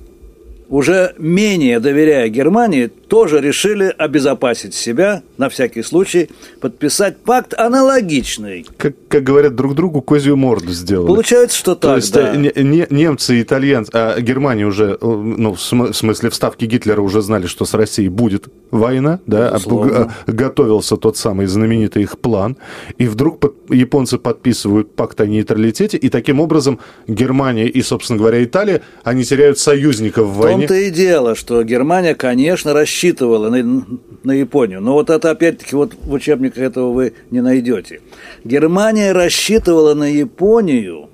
уже 0.70 1.14
менее 1.18 1.80
доверяя 1.80 2.30
Германии, 2.30 2.92
тоже 3.12 3.42
решили 3.42 3.94
обезопасить 3.98 4.74
себя, 4.74 5.22
на 5.38 5.50
всякий 5.50 5.84
случай, 5.84 6.30
подписать 6.62 7.18
пакт 7.18 7.54
аналогичный. 7.54 8.66
Как, 8.78 8.94
как 9.10 9.24
говорят 9.24 9.54
друг 9.54 9.76
другу, 9.76 10.02
козью 10.02 10.38
морду 10.38 10.72
сделали. 10.72 11.08
Получается, 11.08 11.58
что 11.58 11.76
так, 11.76 11.92
То 11.92 11.96
есть 11.98 12.14
да. 12.14 12.34
не, 12.38 12.54
не, 12.56 12.88
немцы 12.90 13.38
и 13.38 13.42
итальянцы, 13.42 13.90
а 13.94 14.18
Германия 14.22 14.66
уже, 14.66 14.98
ну, 15.02 15.56
в 15.56 15.62
смысле, 15.62 16.30
в 16.30 16.36
ставке 16.36 16.68
Гитлера 16.68 17.02
уже 17.02 17.22
знали, 17.22 17.48
что 17.48 17.66
с 17.66 17.74
Россией 17.74 18.08
будет 18.08 18.46
война, 18.72 19.20
да, 19.26 19.52
Безусловно. 19.52 20.14
готовился 20.28 20.96
тот 20.96 21.18
самый 21.18 21.48
знаменитый 21.48 22.04
их 22.04 22.18
план, 22.18 22.56
и 22.98 23.08
вдруг 23.08 23.42
под, 23.42 23.56
японцы 23.70 24.20
подписывают 24.20 24.96
пакт 24.96 25.20
о 25.20 25.28
нейтралитете, 25.28 25.98
и 25.98 26.08
таким 26.08 26.40
образом 26.40 26.80
Германия 27.08 27.68
и, 27.68 27.82
собственно 27.82 28.20
говоря, 28.20 28.42
Италия, 28.42 28.84
они 29.04 29.26
теряют 29.26 29.60
союзников 29.60 30.28
в 30.28 30.36
войне 30.36 30.66
том-то 30.66 30.76
и 30.76 30.90
дело, 30.92 31.36
что 31.36 31.62
Германия, 31.64 32.16
конечно, 32.16 32.74
рассчитывала 33.02 33.50
на, 33.50 33.86
на 34.24 34.32
Японию. 34.32 34.82
Но 34.82 34.94
вот 34.94 35.10
это, 35.10 35.32
опять-таки, 35.32 35.76
вот 35.76 35.94
в 36.02 36.12
учебниках 36.12 36.60
этого 36.60 36.92
вы 36.92 37.14
не 37.32 37.42
найдете. 37.42 38.02
Германия 38.44 39.12
рассчитывала 39.12 39.94
на 39.94 40.06
Японию 40.06 41.10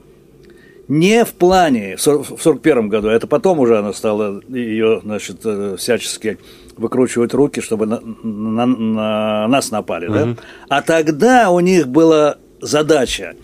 не 0.88 1.26
в 1.26 1.34
плане 1.34 1.98
в 1.98 2.08
1941 2.08 2.90
году, 2.90 3.10
это 3.10 3.28
потом 3.28 3.60
уже 3.60 3.78
она 3.78 3.92
стала 3.92 4.42
ее, 4.48 5.02
значит, 5.04 5.40
э, 5.44 5.76
всячески 5.78 6.38
выкручивать 6.78 7.34
руки, 7.34 7.60
чтобы 7.60 7.86
на, 7.86 8.00
на, 8.24 8.66
на 8.66 9.48
нас 9.50 9.72
напали, 9.72 10.08
угу. 10.08 10.14
да? 10.14 10.36
А 10.70 10.82
тогда 10.82 11.52
у 11.52 11.60
них 11.60 11.90
была 11.90 12.38
задача 12.62 13.36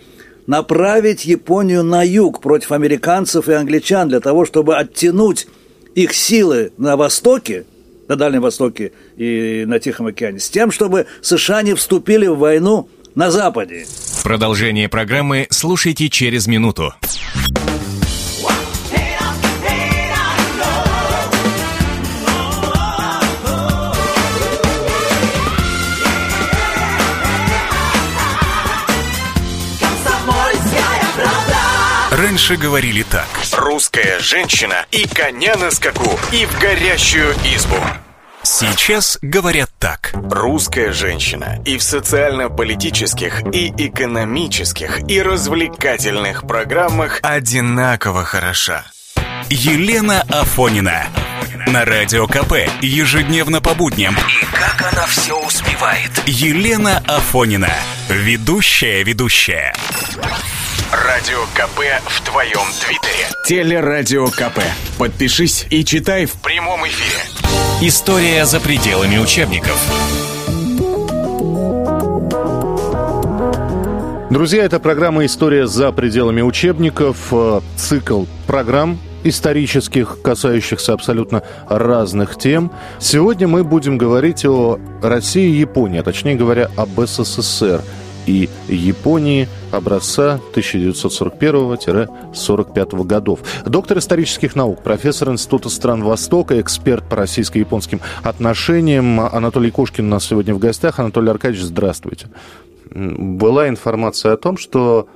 направить 0.48 1.26
Японию 1.26 1.84
на 1.84 2.02
юг 2.04 2.40
против 2.40 2.72
американцев 2.72 3.50
и 3.50 3.54
англичан 3.54 4.08
для 4.08 4.22
того, 4.22 4.46
чтобы 4.46 4.78
оттянуть 4.78 5.48
их 5.96 6.14
силы 6.14 6.72
на 6.78 6.96
Востоке, 6.96 7.66
на 8.08 8.16
Дальнем 8.16 8.42
Востоке 8.42 8.92
и 9.18 9.64
на 9.68 9.80
Тихом 9.80 10.08
океане, 10.08 10.40
с 10.40 10.50
тем, 10.50 10.72
чтобы 10.72 11.08
США 11.22 11.62
не 11.62 11.74
вступили 11.74 12.28
в 12.28 12.38
войну 12.38 12.90
на 13.16 13.32
Западе. 13.32 13.86
Продолжение 14.24 14.90
программы 14.90 15.48
слушайте 15.50 16.10
через 16.10 16.48
минуту. 16.48 16.94
Раньше 32.44 32.62
говорили 32.62 33.04
так. 33.04 33.26
Русская 33.54 34.20
женщина 34.20 34.86
и 34.92 35.08
коня 35.08 35.56
на 35.56 35.72
скаку, 35.72 36.20
и 36.34 36.46
в 36.46 36.60
горящую 36.60 37.32
избу. 37.46 37.78
Сейчас 38.42 39.18
говорят 39.22 39.70
так. 39.80 40.12
Русская 40.14 40.92
женщина 40.92 41.62
и 41.66 41.78
в 41.78 41.84
социально-политических, 41.84 43.44
и 43.54 43.74
экономических, 43.78 45.10
и 45.10 45.22
развлекательных 45.22 46.46
программах 46.46 47.20
одинаково 47.22 48.26
хороша. 48.26 48.84
Елена 49.50 50.22
Афонина. 50.24 51.06
на 51.68 51.86
Радио 51.86 52.28
КП 52.28 52.68
ежедневно 52.82 53.62
по 53.62 53.74
будням. 53.74 54.18
И 54.18 54.46
как 54.54 54.92
она 54.92 55.06
все 55.06 55.40
успевает? 55.40 56.12
Елена 56.26 57.02
Афонина, 57.08 57.72
ведущая 58.10 59.02
ведущая. 59.04 59.74
Радио 60.94 61.40
КП 61.56 61.80
в 62.06 62.22
твоем 62.22 62.68
твиттере. 62.80 63.26
Телерадио 63.48 64.28
КП. 64.28 64.60
Подпишись 65.00 65.66
и 65.72 65.84
читай 65.84 66.28
в 66.28 66.34
прямом 66.34 66.86
эфире. 66.86 67.20
История 67.82 68.46
за 68.46 68.60
пределами 68.60 69.18
учебников. 69.18 69.82
Друзья, 74.30 74.64
это 74.64 74.80
программа 74.80 75.26
«История 75.26 75.66
за 75.66 75.92
пределами 75.92 76.44
учебников», 76.44 77.18
э, 77.32 77.62
цикл 77.76 78.26
программ 78.46 79.00
исторических, 79.24 80.22
касающихся 80.22 80.94
абсолютно 80.94 81.42
разных 81.68 82.38
тем. 82.38 82.72
Сегодня 83.00 83.48
мы 83.48 83.64
будем 83.64 83.98
говорить 83.98 84.46
о 84.46 84.80
России 85.02 85.56
и 85.56 85.60
Японии, 85.60 86.02
а 86.02 86.04
точнее 86.04 86.36
говоря, 86.36 86.70
об 86.78 87.04
СССР 87.04 87.82
и 88.26 88.50
Японии 88.68 89.48
образца 89.72 90.40
1941-45 90.56 93.04
годов. 93.06 93.40
Доктор 93.66 93.98
исторических 93.98 94.56
наук, 94.56 94.84
профессор 94.84 95.32
Института 95.32 95.70
стран 95.70 96.04
Востока, 96.04 96.62
эксперт 96.62 97.10
по 97.10 97.16
российско-японским 97.16 98.02
отношениям 98.24 99.20
Анатолий 99.20 99.72
Кошкин 99.72 100.06
у 100.06 100.10
нас 100.10 100.26
сегодня 100.26 100.54
в 100.54 100.60
гостях. 100.60 101.00
Анатолий 101.00 101.30
Аркадьевич, 101.30 101.66
здравствуйте. 101.66 102.28
Была 102.92 103.68
информация 103.70 104.34
о 104.34 104.38
том, 104.38 104.58
что 104.58 105.08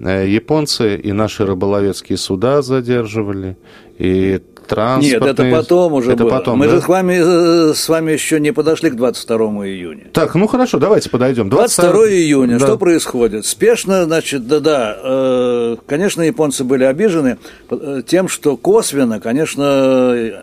Э, 0.00 0.26
японцы 0.26 0.96
и 0.96 1.12
наши 1.12 1.44
рыболовецкие 1.44 2.16
суда 2.16 2.62
задерживали, 2.62 3.58
и 3.98 4.40
транспортные... 4.70 5.20
Нет, 5.20 5.40
это 5.40 5.50
потом 5.50 5.92
уже 5.92 6.12
это 6.12 6.24
было. 6.24 6.30
Потом, 6.30 6.58
Мы 6.58 6.66
да? 6.66 6.72
же 6.72 6.80
с 6.80 6.88
вами, 6.88 7.70
э, 7.70 7.74
с 7.74 7.88
вами 7.88 8.12
еще 8.12 8.40
не 8.40 8.52
подошли 8.52 8.90
к 8.90 8.96
22 8.96 9.36
июня. 9.66 10.04
Так, 10.12 10.34
ну 10.34 10.46
хорошо, 10.46 10.78
давайте 10.78 11.10
подойдем. 11.10 11.50
22, 11.50 11.84
22 11.84 12.08
июня, 12.10 12.58
да. 12.58 12.66
что 12.66 12.78
происходит? 12.78 13.44
Спешно, 13.44 14.04
значит, 14.04 14.46
да-да, 14.46 14.96
э, 15.02 15.76
конечно, 15.86 16.22
японцы 16.22 16.64
были 16.64 16.84
обижены 16.84 17.38
тем, 18.06 18.28
что 18.28 18.56
косвенно, 18.56 19.20
конечно, 19.20 20.42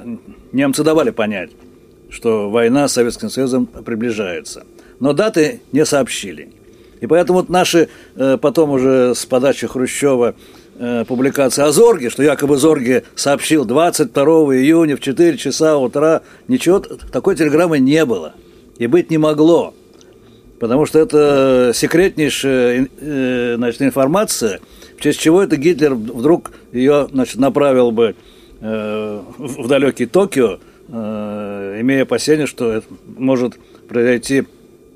немцы 0.52 0.84
давали 0.84 1.12
понять, 1.12 1.52
что 2.10 2.50
война 2.50 2.88
с 2.88 2.94
Советским 2.94 3.30
Союзом 3.30 3.66
приближается. 3.66 4.66
Но 5.00 5.14
даты 5.14 5.62
не 5.72 5.86
сообщили. 5.86 6.50
И 7.00 7.08
поэтому 7.08 7.40
вот 7.40 7.50
наши 7.50 7.90
э, 8.16 8.38
потом 8.42 8.72
уже 8.72 9.14
с 9.16 9.26
подачи 9.26 9.68
Хрущева 9.68 10.36
э, 10.80 11.06
публикации 11.06 11.64
о 11.64 11.72
Зорге, 11.72 12.10
что 12.10 12.24
якобы 12.24 12.58
Зорге 12.58 13.04
сообщил 13.16 13.66
22 13.66 14.24
июня 14.56 14.96
в 14.96 15.00
4 15.00 15.38
часа 15.38 15.78
утра, 15.78 16.22
ничего, 16.48 16.80
такой 16.80 17.36
телеграммы 17.36 17.80
не 17.80 18.06
было 18.06 18.34
и 18.78 18.88
быть 18.88 19.10
не 19.10 19.18
могло. 19.18 19.74
Потому 20.60 20.86
что 20.86 21.00
это 21.00 21.72
секретнейшая 21.74 22.88
э, 23.00 23.56
значит, 23.58 23.82
информация, 23.82 24.60
в 24.98 25.02
честь 25.02 25.20
чего 25.20 25.44
это 25.44 25.58
Гитлер 25.58 25.94
вдруг 25.94 26.52
ее 26.72 27.08
значит, 27.12 27.38
направил 27.38 27.92
бы 27.92 28.16
в 28.60 29.68
далекий 29.68 30.08
Токио, 30.08 30.58
имея 30.90 32.02
опасение, 32.02 32.48
что 32.48 32.82
может 33.06 33.54
произойти 33.88 34.46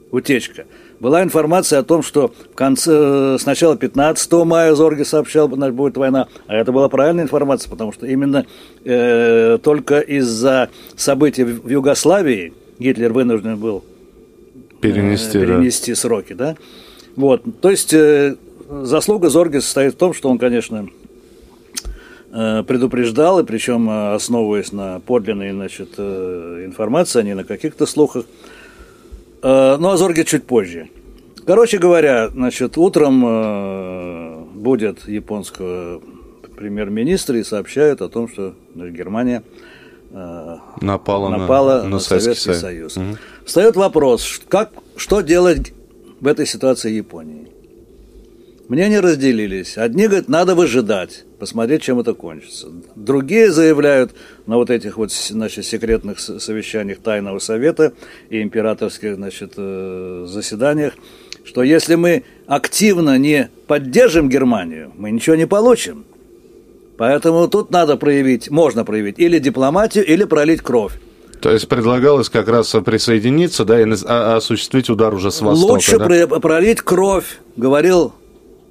утечка. 0.09 0.65
Была 1.01 1.23
информация 1.23 1.79
о 1.79 1.83
том, 1.83 2.03
что 2.03 2.27
в 2.27 2.53
конце, 2.53 3.37
сначала 3.39 3.75
15 3.75 4.31
мая 4.45 4.75
Зорги 4.75 5.01
сообщал, 5.01 5.49
что 5.49 5.71
будет 5.71 5.97
война, 5.97 6.27
а 6.45 6.55
это 6.55 6.71
была 6.71 6.89
правильная 6.89 7.23
информация, 7.23 7.71
потому 7.71 7.91
что 7.91 8.05
именно 8.05 8.45
э, 8.85 9.57
только 9.63 9.99
из-за 9.99 10.69
событий 10.95 11.43
в 11.43 11.67
Югославии 11.67 12.53
Гитлер 12.77 13.13
вынужден 13.13 13.57
был 13.57 13.83
перенести, 14.79 15.39
э, 15.39 15.41
перенести 15.41 15.93
да. 15.93 15.95
сроки, 15.95 16.33
да. 16.33 16.55
Вот, 17.15 17.41
то 17.61 17.71
есть 17.71 17.95
э, 17.95 18.35
заслуга 18.69 19.29
Зорги 19.29 19.57
состоит 19.57 19.95
в 19.95 19.97
том, 19.97 20.13
что 20.13 20.29
он, 20.29 20.37
конечно, 20.37 20.87
э, 22.31 22.61
предупреждал, 22.61 23.39
и 23.39 23.43
причем 23.43 23.89
основываясь 23.89 24.71
на 24.71 24.99
подлинной 24.99 25.51
значит, 25.51 25.95
э, 25.97 26.61
информации, 26.63 27.21
а 27.21 27.23
не 27.23 27.33
на 27.33 27.43
каких-то 27.43 27.87
слухах, 27.87 28.25
Э, 28.25 28.50
ну, 29.43 29.89
а 29.89 29.97
Зорге 29.97 30.23
чуть 30.25 30.45
позже. 30.45 30.89
Короче 31.45 31.79
говоря, 31.79 32.29
значит, 32.29 32.77
утром 32.77 33.25
э, 33.25 34.43
будет 34.53 35.07
японского 35.07 36.01
премьер-министра 36.55 37.37
и 37.37 37.43
сообщают 37.43 38.01
о 38.01 38.09
том, 38.09 38.29
что 38.29 38.53
Германия 38.75 39.43
э, 40.11 40.57
напала, 40.81 41.29
напала 41.29 41.77
на, 41.77 41.83
на, 41.83 41.89
на 41.89 41.99
Советский 41.99 42.53
Союз. 42.53 42.93
Союз. 42.93 42.97
Угу. 42.97 43.17
Встает 43.45 43.75
вопрос, 43.75 44.41
как, 44.47 44.71
что 44.95 45.21
делать 45.21 45.73
в 46.19 46.27
этой 46.27 46.45
ситуации 46.45 46.91
Японии? 46.91 47.47
Мнения 48.71 49.01
разделились. 49.01 49.77
Одни 49.77 50.07
говорят, 50.07 50.29
надо 50.29 50.55
выжидать, 50.55 51.25
посмотреть, 51.39 51.81
чем 51.81 51.99
это 51.99 52.13
кончится. 52.13 52.69
Другие 52.95 53.51
заявляют 53.51 54.13
на 54.47 54.55
вот 54.55 54.69
этих 54.69 54.95
вот 54.95 55.11
значит, 55.11 55.65
секретных 55.65 56.21
совещаниях 56.21 56.99
Тайного 56.99 57.39
Совета 57.39 57.91
и 58.29 58.41
императорских 58.41 59.15
значит, 59.15 59.55
э, 59.57 60.25
заседаниях, 60.25 60.93
что 61.43 61.63
если 61.63 61.95
мы 61.95 62.23
активно 62.47 63.17
не 63.17 63.49
поддержим 63.67 64.29
Германию, 64.29 64.93
мы 64.95 65.11
ничего 65.11 65.35
не 65.35 65.47
получим. 65.47 66.05
Поэтому 66.95 67.49
тут 67.49 67.71
надо 67.71 67.97
проявить, 67.97 68.49
можно 68.49 68.85
проявить 68.85 69.19
или 69.19 69.39
дипломатию, 69.39 70.05
или 70.05 70.23
пролить 70.23 70.61
кровь. 70.61 70.93
То 71.41 71.51
есть 71.51 71.67
предлагалось 71.67 72.29
как 72.29 72.47
раз 72.47 72.73
присоединиться, 72.85 73.65
да, 73.65 73.81
и 73.81 73.85
а, 74.05 74.37
осуществить 74.37 74.89
удар 74.89 75.13
уже 75.13 75.29
с 75.29 75.41
востока. 75.41 75.71
Лучше 75.73 75.97
да? 75.97 76.39
пролить 76.39 76.79
кровь, 76.79 77.39
говорил 77.57 78.13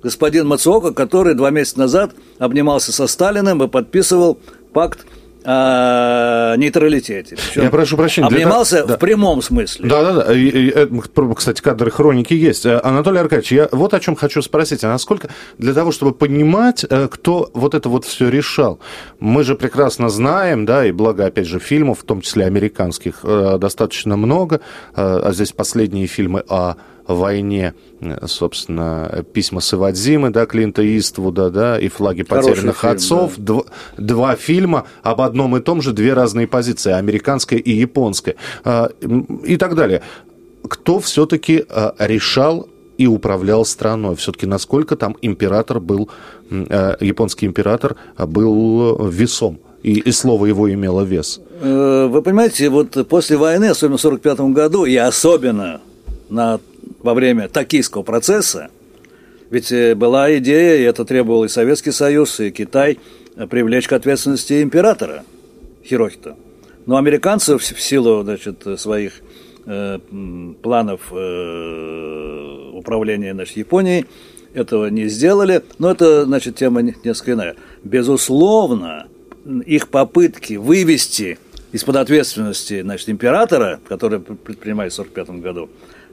господин 0.03 0.47
Мацуока, 0.47 0.93
который 0.93 1.35
два 1.35 1.51
месяца 1.51 1.79
назад 1.79 2.13
обнимался 2.39 2.93
со 2.93 3.07
Сталиным 3.07 3.63
и 3.63 3.69
подписывал 3.69 4.39
пакт 4.73 5.07
о 5.45 6.55
нейтралитете. 6.57 7.37
Причем 7.37 7.63
Я 7.63 7.71
прошу 7.71 7.97
прощения. 7.97 8.29
Обнимался 8.29 8.85
для... 8.85 8.97
в 8.97 8.99
прямом 8.99 9.41
смысле. 9.41 9.89
Да, 9.89 10.13
да, 10.13 10.25
да. 10.25 11.35
Кстати, 11.35 11.63
кадры 11.63 11.91
хроники 11.91 12.35
есть. 12.35 12.67
Э, 12.67 12.81
Анатолий 12.83 13.19
Аркадьевич, 13.19 13.53
я 13.53 13.69
вот 13.73 13.95
о 13.95 14.01
чем 14.01 14.17
хочу 14.17 14.43
спросить. 14.43 14.85
А 14.85 14.89
насколько 14.89 15.31
для 15.59 15.73
того, 15.73 15.93
чтобы 15.93 16.13
понимать, 16.13 16.85
э, 16.89 17.09
кто 17.11 17.51
вот 17.55 17.75
это 17.75 17.89
вот 17.89 18.05
все 18.05 18.29
решал? 18.29 18.81
Мы 19.19 19.45
же 19.45 19.55
прекрасно 19.55 20.11
знаем, 20.11 20.67
да, 20.67 20.85
и 20.85 20.93
благо, 20.93 21.27
опять 21.27 21.47
же, 21.47 21.59
фильмов, 21.59 22.01
в 22.01 22.05
том 22.05 22.21
числе 22.21 22.45
американских, 22.45 23.21
э, 23.23 23.57
достаточно 23.59 24.17
много. 24.17 24.61
А 24.95 25.31
здесь 25.33 25.53
последние 25.53 26.07
фильмы 26.07 26.45
о 26.49 26.75
войне, 27.15 27.75
собственно, 28.27 29.25
письма 29.33 29.61
Савадзимы, 29.61 30.31
да, 30.31 30.47
Клинта 30.47 30.83
Иствуда, 30.99 31.51
да, 31.51 31.79
и 31.79 31.89
флаги 31.89 32.23
потерянных 32.23 32.81
фильм, 32.81 32.93
отцов. 32.93 33.33
Да. 33.37 33.45
Два, 33.45 33.63
два 33.97 34.37
фильма 34.37 34.87
об 35.03 35.21
одном 35.21 35.57
и 35.57 35.61
том 35.61 35.83
же, 35.83 35.93
две 35.93 36.15
разные 36.15 36.47
позиции, 36.47 36.93
американская 36.93 37.59
и 37.59 37.73
японская, 37.73 38.37
а, 38.65 38.91
и 39.45 39.57
так 39.57 39.75
далее. 39.75 40.03
Кто 40.69 41.01
все-таки 41.01 41.65
а, 41.69 41.95
решал 41.99 42.69
и 42.99 43.07
управлял 43.07 43.65
страной. 43.65 44.15
Все-таки 44.17 44.47
насколько 44.47 44.95
там 44.95 45.17
император 45.23 45.81
был, 45.81 46.11
а, 46.51 46.97
японский 47.01 47.47
император 47.47 47.97
был 48.19 49.09
весом, 49.09 49.59
и, 49.83 50.01
и 50.01 50.13
слово 50.13 50.47
его 50.47 50.73
имело 50.73 51.03
вес. 51.03 51.41
Э, 51.61 52.07
вы 52.11 52.23
понимаете, 52.23 52.69
вот 52.69 53.07
после 53.09 53.37
войны, 53.37 53.67
особенно 53.67 53.97
в 53.97 54.05
1945 54.05 54.55
году, 54.55 54.85
и 54.85 54.97
особенно 54.97 55.81
на 56.29 56.61
во 57.03 57.15
время 57.15 57.49
токийского 57.49 58.03
процесса, 58.03 58.71
ведь 59.51 59.73
э, 59.73 59.95
была 59.95 60.37
идея, 60.39 60.77
и 60.77 60.83
это 60.83 61.05
требовал 61.05 61.45
и 61.45 61.49
Советский 61.49 61.93
Союз, 61.93 62.39
и 62.41 62.51
Китай, 62.51 62.99
э, 63.37 63.47
привлечь 63.47 63.89
к 63.89 63.93
ответственности 63.93 64.63
императора 64.63 65.25
Хирохита. 65.85 66.37
Но 66.87 66.97
американцы 66.97 67.59
в 67.59 67.63
силу 67.63 68.23
значит, 68.23 68.65
своих 68.79 69.21
э, 69.67 69.99
планов 70.63 71.13
э, 71.13 72.71
управления 72.73 73.33
значит, 73.35 73.57
Японией 73.57 74.07
этого 74.55 74.87
не 74.87 75.07
сделали, 75.07 75.63
но 75.79 75.91
это, 75.91 76.25
значит, 76.25 76.57
тема 76.57 76.83
несколько 76.83 77.33
иная. 77.33 77.57
Безусловно, 77.85 79.07
их 79.67 79.89
попытки 79.89 80.55
вывести 80.55 81.39
из-под 81.73 81.97
ответственности 81.97 82.83
значит, 82.83 83.09
императора, 83.09 83.81
который 83.89 84.21
предпринимает 84.21 84.93
в 84.93 85.01
1945 85.01 85.43
году, 85.43 85.71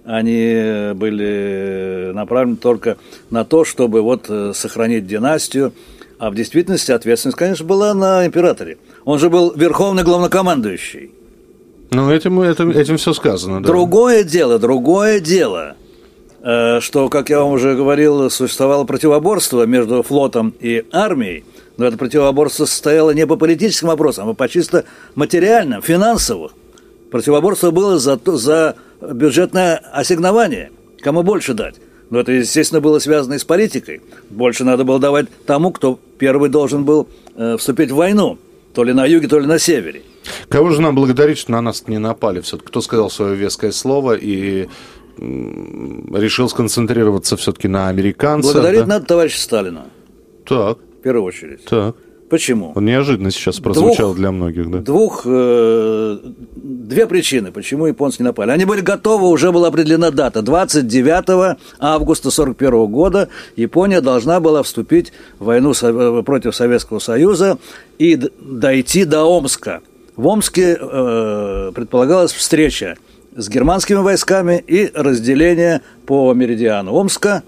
они 0.08 0.94
были 0.96 2.12
направлены 2.14 2.56
только 2.56 2.98
на 3.30 3.44
то, 3.44 3.66
чтобы 3.66 4.02
вот 4.02 4.26
э, 4.30 4.54
сохранить 4.56 5.06
династию, 5.06 5.74
а 6.18 6.32
в 6.32 6.36
действительности 6.36 6.92
ответственность, 6.92 7.38
конечно, 7.38 7.66
была 7.66 7.94
на 7.94 8.26
императоре. 8.26 8.78
Он 9.04 9.20
же 9.20 9.30
был 9.30 9.54
верховный 9.54 10.04
главнокомандующий. 10.04 11.12
Ну, 11.92 12.10
этим, 12.10 12.42
этим, 12.42 12.72
этим 12.72 12.96
все 12.96 13.14
сказано, 13.14 13.62
да. 13.62 13.68
Другое 13.68 14.24
дело, 14.24 14.60
другое 14.60 15.20
дело, 15.20 15.76
э, 16.42 16.80
что, 16.80 17.10
как 17.10 17.30
я 17.30 17.42
вам 17.42 17.52
уже 17.52 17.76
говорил, 17.76 18.30
существовало 18.30 18.86
противоборство 18.86 19.66
между 19.66 20.04
флотом 20.04 20.54
и 20.62 20.86
армией, 20.94 21.44
Но 21.76 21.86
это 21.86 21.98
противоборство 21.98 22.64
состояло 22.64 23.12
не 23.12 23.28
по 23.28 23.36
политическим 23.36 23.90
вопросам, 23.90 24.30
а 24.30 24.34
по 24.34 24.48
чисто 24.48 24.86
материальным, 25.16 25.82
финансовым. 25.82 26.52
Противоборство 27.12 27.72
было 27.72 28.00
за, 28.00 28.20
за 28.26 28.76
бюджетное 29.02 29.78
ассигнование. 29.92 30.72
Кому 31.02 31.24
больше 31.24 31.54
дать? 31.54 31.76
Но 32.10 32.20
это, 32.20 32.32
естественно, 32.32 32.82
было 32.82 33.00
связано 33.00 33.34
и 33.34 33.38
с 33.38 33.44
политикой. 33.44 34.02
Больше 34.30 34.64
надо 34.64 34.84
было 34.84 35.00
давать 35.00 35.28
тому, 35.46 35.72
кто 35.72 36.00
первый 36.18 36.50
должен 36.50 36.86
был 36.86 37.10
э, 37.36 37.58
вступить 37.58 37.92
в 37.92 37.96
войну. 37.96 38.38
То 38.74 38.84
ли 38.84 38.94
на 38.94 39.06
юге, 39.06 39.28
то 39.28 39.40
ли 39.40 39.48
на 39.48 39.60
севере. 39.60 40.04
Кого 40.50 40.70
же 40.70 40.82
нам 40.82 40.96
благодарить, 40.96 41.38
что 41.38 41.52
на 41.52 41.62
нас 41.62 41.88
не 41.88 41.98
напали? 41.98 42.42
Все-таки 42.42 42.68
кто 42.68 42.82
сказал 42.82 43.10
свое 43.10 43.36
веское 43.36 43.72
слово 43.72 44.14
и 44.14 44.68
решил 45.18 46.48
сконцентрироваться 46.48 47.38
все-таки 47.38 47.68
на 47.68 47.90
американцах? 47.90 48.54
Благодарить 48.54 48.82
да? 48.82 48.88
надо 48.88 49.06
товарища 49.06 49.40
Сталина. 49.40 49.86
Так. 50.46 50.78
В 50.78 51.02
первую 51.02 51.24
очередь. 51.24 51.66
Так. 51.66 51.96
Почему? 52.30 52.74
Он 52.76 52.84
неожиданно 52.84 53.32
сейчас 53.32 53.60
прозвучал 53.60 54.08
двух, 54.08 54.18
для 54.18 54.32
многих, 54.32 54.70
да? 54.70 54.80
Двух, 54.80 55.22
э, 55.26 56.18
две 56.56 57.08
причины, 57.08 57.54
почему 57.54 57.86
японцы 57.86 58.22
не 58.22 58.26
напали. 58.26 58.52
Они 58.52 58.66
были 58.66 58.82
готовы, 58.82 59.30
уже 59.30 59.54
была 59.54 59.70
определена 59.70 60.12
дата. 60.12 60.42
29 60.42 61.58
августа 61.80 62.28
1941 62.28 62.88
года 62.88 63.30
Япония 63.56 64.02
должна 64.02 64.42
была 64.42 64.62
вступить 64.64 65.14
в 65.40 65.46
войну 65.46 65.72
э, 65.82 66.24
против 66.26 66.54
Советского 66.54 67.00
Союза 67.00 67.60
и 67.98 68.20
дойти 68.42 69.06
до 69.06 69.24
Омска. 69.24 69.82
В 70.18 70.28
Омске 70.28 70.78
э, 70.80 71.72
предполагалась 71.74 72.34
встреча 72.34 72.98
с 73.38 73.48
германскими 73.48 74.00
войсками 74.00 74.62
и 74.68 74.92
разделение 74.94 75.82
по 76.06 76.34
меридиану 76.34 76.94
Омска, 76.94 77.44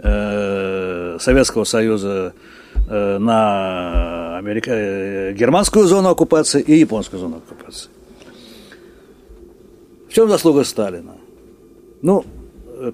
э, 0.00 1.18
Советского 1.20 1.62
Союза 1.64 2.32
на 2.90 4.38
Америка... 4.38 4.70
Э, 4.70 5.32
германскую 5.32 5.86
зону 5.86 6.08
оккупации 6.10 6.62
и 6.62 6.78
японскую 6.78 7.20
зону 7.20 7.36
оккупации. 7.36 7.90
В 10.08 10.12
чем 10.12 10.28
заслуга 10.28 10.64
Сталина? 10.64 11.12
Ну, 12.00 12.24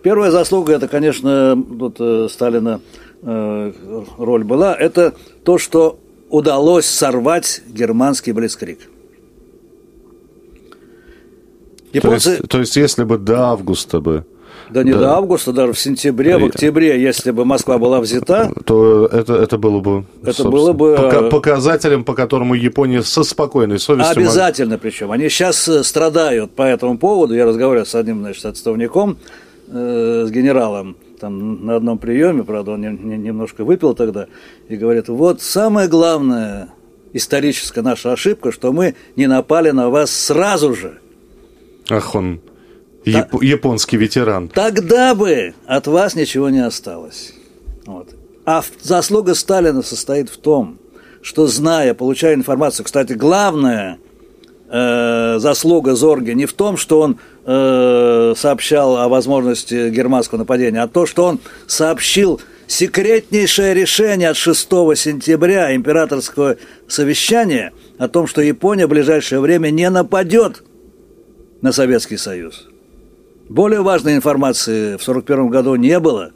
первая 0.03 0.31
заслуга, 0.31 0.75
это, 0.75 0.89
конечно, 0.89 1.57
тут 1.79 1.97
э, 2.01 2.29
Сталина 2.31 2.81
роль 3.23 4.45
была, 4.45 4.75
это 4.75 5.15
то, 5.45 5.57
что 5.57 5.99
удалось 6.29 6.85
сорвать 6.85 7.63
германский 7.67 8.33
блицкрик. 8.33 8.81
Японцы... 11.95 12.25
То, 12.25 12.31
есть, 12.31 12.49
то 12.49 12.59
есть, 12.59 12.77
если 12.77 13.05
бы 13.05 13.17
до 13.17 13.45
августа 13.45 14.01
бы 14.01 14.27
да 14.75 14.83
не 14.83 14.93
да. 14.93 14.99
до 14.99 15.17
августа, 15.19 15.53
даже 15.53 15.73
в 15.73 15.79
сентябре, 15.79 16.37
в 16.37 16.47
октябре, 16.47 17.01
если 17.01 17.31
бы 17.31 17.45
Москва 17.45 17.79
была 17.79 18.01
взята, 18.01 18.53
то 18.65 19.07
это, 19.07 19.35
это 19.35 19.57
было 19.57 19.79
бы, 19.79 20.05
это 20.25 20.51
было 20.51 20.73
бы 20.73 20.97
пока, 20.97 21.23
показателем, 21.23 22.03
по 22.03 22.15
которому 22.15 22.55
Япония 22.55 23.03
со 23.03 23.23
спокойной 23.23 23.79
совестью... 23.79 24.23
Обязательно 24.23 24.77
причем. 24.77 25.13
Они 25.13 25.29
сейчас 25.29 25.69
э, 25.69 25.85
страдают 25.85 26.51
по 26.51 26.63
этому 26.63 26.99
поводу. 26.99 27.35
Я 27.35 27.47
разговаривал 27.47 27.87
с 27.87 27.95
одним 27.95 28.23
значит, 28.23 28.45
отставником, 28.45 29.17
э, 29.69 30.25
с 30.27 30.31
генералом, 30.33 30.97
там 31.21 31.65
на 31.65 31.77
одном 31.77 31.99
приеме, 31.99 32.43
правда, 32.43 32.73
он 32.73 32.81
не, 32.81 32.89
не, 32.89 33.17
немножко 33.17 33.65
выпил 33.65 33.95
тогда, 33.95 34.27
и 34.69 34.75
говорит, 34.75 35.07
вот 35.07 35.41
самое 35.41 35.87
главное 35.87 36.71
историческая 37.13 37.83
наша 37.83 38.13
ошибка, 38.13 38.51
что 38.51 38.73
мы 38.73 38.97
не 39.15 39.29
напали 39.29 39.71
на 39.71 39.89
вас 39.89 40.11
сразу 40.11 40.75
же. 40.75 40.99
Ах, 41.89 42.17
он 42.17 42.41
Яп- 43.05 43.43
японский 43.43 43.97
ветеран. 43.97 44.49
Тогда 44.49 45.15
бы 45.15 45.55
от 45.67 45.87
вас 45.87 46.15
ничего 46.15 46.49
не 46.51 46.65
осталось. 46.65 47.35
Вот. 47.87 48.15
А 48.47 48.63
заслуга 48.83 49.35
Сталина 49.35 49.83
состоит 49.83 50.29
в 50.29 50.37
том, 50.39 50.79
что 51.23 51.47
зная, 51.47 51.95
получая 51.95 52.35
информацию, 52.35 52.85
кстати, 52.85 53.15
главная 53.15 53.99
э, 54.71 55.39
заслуга 55.39 55.95
Зорги 55.95 56.33
не 56.33 56.47
в 56.47 56.53
том, 56.53 56.77
что 56.77 57.01
он 57.01 57.19
э, 57.47 58.35
сообщал 58.37 58.97
о 58.99 59.09
возможности 59.09 59.89
германского 59.91 60.39
нападения, 60.39 60.83
а 60.83 60.89
то, 60.89 61.07
что 61.07 61.25
он 61.25 61.41
сообщил 61.67 62.41
секретнейшее 62.67 63.75
решение 63.75 64.31
от 64.31 64.37
6 64.37 64.61
сентября 64.97 65.75
императорского 65.75 66.57
совещания 66.89 67.73
о 67.99 68.09
том, 68.09 68.27
что 68.27 68.41
Япония 68.43 68.87
в 68.87 68.91
ближайшее 68.91 69.41
время 69.41 69.71
не 69.71 69.89
нападет 69.91 70.63
на 71.61 71.73
Советский 71.73 72.17
Союз. 72.17 72.69
Более 73.49 73.83
важной 73.83 74.17
информации 74.17 74.97
в 74.97 75.03
1941 75.03 75.49
году 75.49 75.75
не 75.75 76.01
было, 76.01 76.33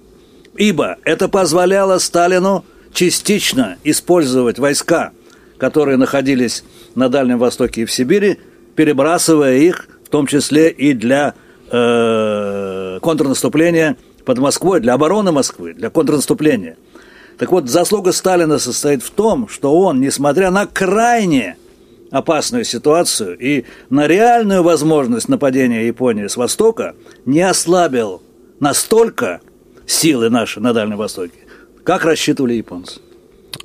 ибо 0.56 0.96
это 1.04 1.28
позволяло 1.28 1.98
Сталину 1.98 2.64
частично 2.92 3.76
использовать 3.82 4.58
войска, 4.58 5.12
которые 5.56 5.96
находились 5.96 6.64
на 6.94 7.08
Дальнем 7.08 7.38
Востоке 7.38 7.82
и 7.82 7.84
в 7.86 7.92
Сибири, 7.92 8.38
перебрасывая 8.76 9.56
их, 9.56 9.88
в 10.04 10.10
том 10.10 10.26
числе 10.26 10.70
и 10.70 10.92
для 10.92 11.34
э, 11.70 12.98
контрнаступления 13.00 13.96
под 14.24 14.38
Москвой, 14.38 14.80
для 14.80 14.94
обороны 14.94 15.32
Москвы, 15.32 15.72
для 15.72 15.88
контрнаступления. 15.88 16.76
Так 17.38 17.50
вот, 17.52 17.68
заслуга 17.70 18.12
Сталина 18.12 18.58
состоит 18.58 19.02
в 19.02 19.10
том, 19.10 19.48
что 19.48 19.78
он, 19.78 20.00
несмотря 20.00 20.50
на 20.50 20.66
крайне 20.66 21.56
опасную 22.10 22.64
ситуацию 22.64 23.36
и 23.38 23.64
на 23.90 24.06
реальную 24.06 24.62
возможность 24.62 25.28
нападения 25.28 25.86
Японии 25.86 26.26
с 26.26 26.36
востока 26.36 26.94
не 27.24 27.42
ослабил 27.42 28.22
настолько 28.60 29.40
силы 29.86 30.30
наши 30.30 30.60
на 30.60 30.72
Дальнем 30.72 30.96
Востоке, 30.96 31.38
как 31.84 32.04
рассчитывали 32.04 32.54
японцы. 32.54 33.00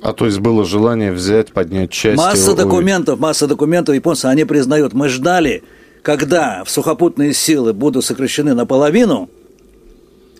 А 0.00 0.12
то 0.12 0.26
есть 0.26 0.38
было 0.38 0.64
желание 0.64 1.12
взять, 1.12 1.52
поднять 1.52 1.90
часть... 1.90 2.18
Масса 2.18 2.54
документов, 2.54 3.18
масса 3.18 3.46
документов 3.46 3.94
японцы, 3.94 4.26
они 4.26 4.44
признают. 4.44 4.92
Мы 4.92 5.08
ждали, 5.08 5.62
когда 6.02 6.62
в 6.64 6.70
сухопутные 6.70 7.32
силы 7.32 7.72
будут 7.72 8.04
сокращены 8.04 8.54
наполовину, 8.54 9.30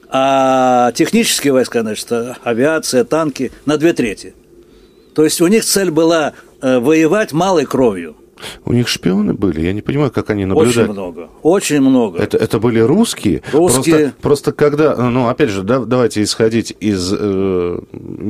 а 0.09 0.93
технические 0.93 1.53
войска, 1.53 1.81
значит, 1.81 2.09
авиация, 2.43 3.05
танки 3.05 3.53
на 3.65 3.79
две 3.79 3.93
трети. 3.93 4.35
То 5.15 5.25
есть 5.25 5.41
у 5.41 5.47
них 5.47 5.65
цель 5.65 5.91
была 5.91 6.35
воевать 6.65 7.33
малой 7.33 7.67
кровью. 7.67 8.17
У 8.65 8.73
них 8.73 8.89
шпионы 8.89 9.35
были? 9.35 9.61
Я 9.61 9.73
не 9.73 9.83
понимаю, 9.83 10.11
как 10.11 10.31
они 10.31 10.45
наблюдали. 10.45 10.85
Очень 10.85 10.93
много, 10.93 11.29
очень 11.43 11.81
много. 11.81 12.19
Это, 12.19 12.37
это 12.37 12.59
были 12.59 12.81
русские? 12.81 13.43
Русские. 13.53 13.95
Просто, 13.95 14.15
просто 14.21 14.51
когда, 14.53 14.97
ну, 14.97 15.29
опять 15.29 15.51
же, 15.51 15.63
да, 15.63 15.79
давайте 15.81 16.23
исходить 16.23 16.75
из... 16.81 17.15
Э, 17.17 17.79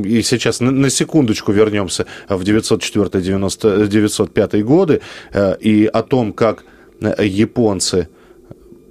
и 0.04 0.22
сейчас 0.22 0.60
на, 0.60 0.70
на 0.70 0.90
секундочку 0.90 1.52
вернемся 1.52 2.06
в 2.28 2.42
904-905 2.42 4.62
годы 4.62 5.00
э, 5.32 5.56
и 5.60 5.86
о 5.86 6.02
том, 6.02 6.32
как 6.32 6.64
э, 7.00 7.24
японцы 7.24 8.08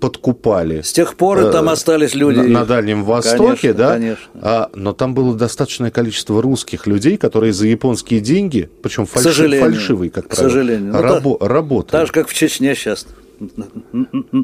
подкупали. 0.03 0.81
С 0.81 0.91
тех 0.91 1.15
пор 1.15 1.39
э, 1.39 1.51
там 1.51 1.69
остались 1.69 2.13
люди. 2.13 2.39
На, 2.39 2.59
на 2.59 2.65
Дальнем 2.65 3.05
Востоке, 3.05 3.37
конечно, 3.37 3.73
да? 3.73 3.93
Конечно. 3.93 4.31
А, 4.41 4.69
но 4.75 4.91
там 4.91 5.13
было 5.13 5.33
достаточное 5.33 5.91
количество 5.91 6.41
русских 6.41 6.87
людей, 6.87 7.15
которые 7.15 7.53
за 7.53 7.67
японские 7.67 8.19
деньги, 8.19 8.69
причем 8.81 9.05
фальши, 9.05 9.59
фальшивые, 9.59 10.11
как 10.11 10.27
правило, 10.27 10.49
к 10.49 10.51
сожалению. 10.51 10.93
рабо- 10.93 11.37
ну, 11.39 11.47
работали. 11.47 11.91
Так 11.91 12.07
же, 12.07 12.11
как 12.11 12.27
в 12.27 12.33
Чечне 12.33 12.75
сейчас. 12.75 13.07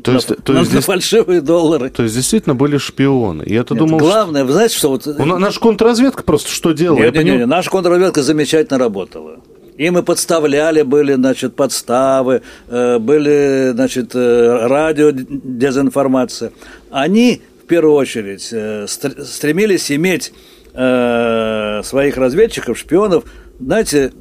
То 0.04 0.12
есть, 0.14 0.30
на, 0.30 0.36
то 0.38 0.54
есть 0.54 0.72
здесь, 0.72 0.86
фальшивые 0.86 1.42
доллары. 1.42 1.90
То 1.90 2.04
есть 2.04 2.16
действительно 2.16 2.56
были 2.56 2.78
шпионы. 2.78 3.44
Я 3.46 3.62
это 3.62 3.76
думал. 3.76 4.00
Главное, 4.00 4.46
вы 4.46 4.54
знаете, 4.54 4.78
что 4.78 4.90
вот. 4.90 5.06
У, 5.08 5.26
наша 5.26 5.60
контрразведка 5.60 6.24
просто 6.24 6.50
что 6.50 6.72
делала? 6.72 7.00
Нет, 7.00 7.14
нет, 7.16 7.26
нет, 7.26 7.48
наша 7.48 7.70
контрразведка 7.70 8.24
замечательно 8.24 8.80
работала. 8.80 9.40
Им 9.80 9.98
и 9.98 10.02
подставляли, 10.02 10.82
были, 10.82 11.14
значит, 11.14 11.56
подставы, 11.56 12.42
э, 12.68 13.00
были, 13.00 13.72
значит, 13.72 14.14
э, 14.14 14.68
радио 14.68 15.12
дезинформация. 15.14 16.52
Они, 16.92 17.42
в 17.64 17.66
первую 17.66 17.96
очередь, 17.96 18.50
э, 18.52 18.88
стремились 18.88 19.90
иметь 19.92 20.34
своих 20.72 22.18
разведчиков, 22.18 22.78
шпионов, 22.78 23.24
знаете, 23.60 24.14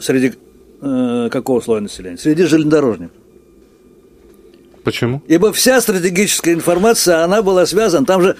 среди 0.00 0.32
какого 0.80 1.60
слоя 1.60 1.82
населения? 1.82 2.16
Среди 2.16 2.44
железнодорожников. 2.44 3.14
Почему? 4.82 5.22
Ибо 5.28 5.52
вся 5.52 5.80
стратегическая 5.82 6.54
информация, 6.54 7.22
она 7.22 7.42
была 7.42 7.66
связана, 7.66 8.06
там 8.06 8.22
же 8.22 8.36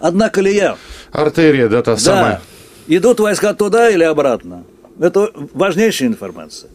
одна 0.00 0.28
колея. 0.28 0.76
Артерия, 1.12 1.68
да, 1.68 1.82
та 1.82 1.92
да. 1.92 1.98
самая. 1.98 2.40
Идут 2.88 3.20
войска 3.20 3.54
туда 3.54 3.88
или 3.90 4.02
обратно. 4.02 4.64
Это 4.98 5.30
важнейшая 5.54 6.08
информация. 6.08 6.70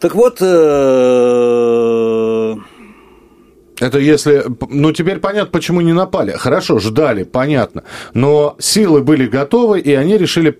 Так 0.00 0.14
вот, 0.14 0.38
э, 0.40 0.46
это 3.80 3.98
если... 3.98 4.44
Ну, 4.70 4.92
теперь 4.92 5.18
понятно, 5.18 5.50
почему 5.50 5.80
не 5.80 5.92
напали. 5.92 6.32
Хорошо, 6.32 6.78
ждали, 6.78 7.24
понятно. 7.24 7.82
Но 8.14 8.56
силы 8.58 9.02
были 9.02 9.26
готовы, 9.26 9.80
и 9.80 9.92
они 9.92 10.16
решили 10.18 10.58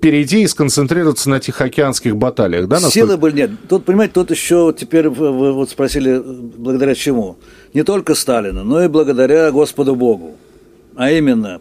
перейти 0.00 0.42
и 0.42 0.46
сконцентрироваться 0.46 1.28
на 1.30 1.40
Тихоокеанских 1.40 2.16
баталиях, 2.16 2.68
да? 2.68 2.76
Насколько... 2.76 2.92
Силы 2.92 3.16
были, 3.16 3.36
нет. 3.36 3.50
Тут, 3.68 3.84
понимаете, 3.84 4.14
тут 4.14 4.30
еще 4.30 4.74
теперь 4.78 5.08
вы 5.08 5.52
вот 5.52 5.70
спросили, 5.70 6.22
благодаря 6.24 6.94
чему? 6.94 7.36
Не 7.74 7.82
только 7.82 8.14
Сталину, 8.14 8.64
но 8.64 8.84
и 8.84 8.88
благодаря 8.88 9.50
Господу 9.50 9.96
Богу. 9.96 10.36
А 10.94 11.10
именно, 11.10 11.60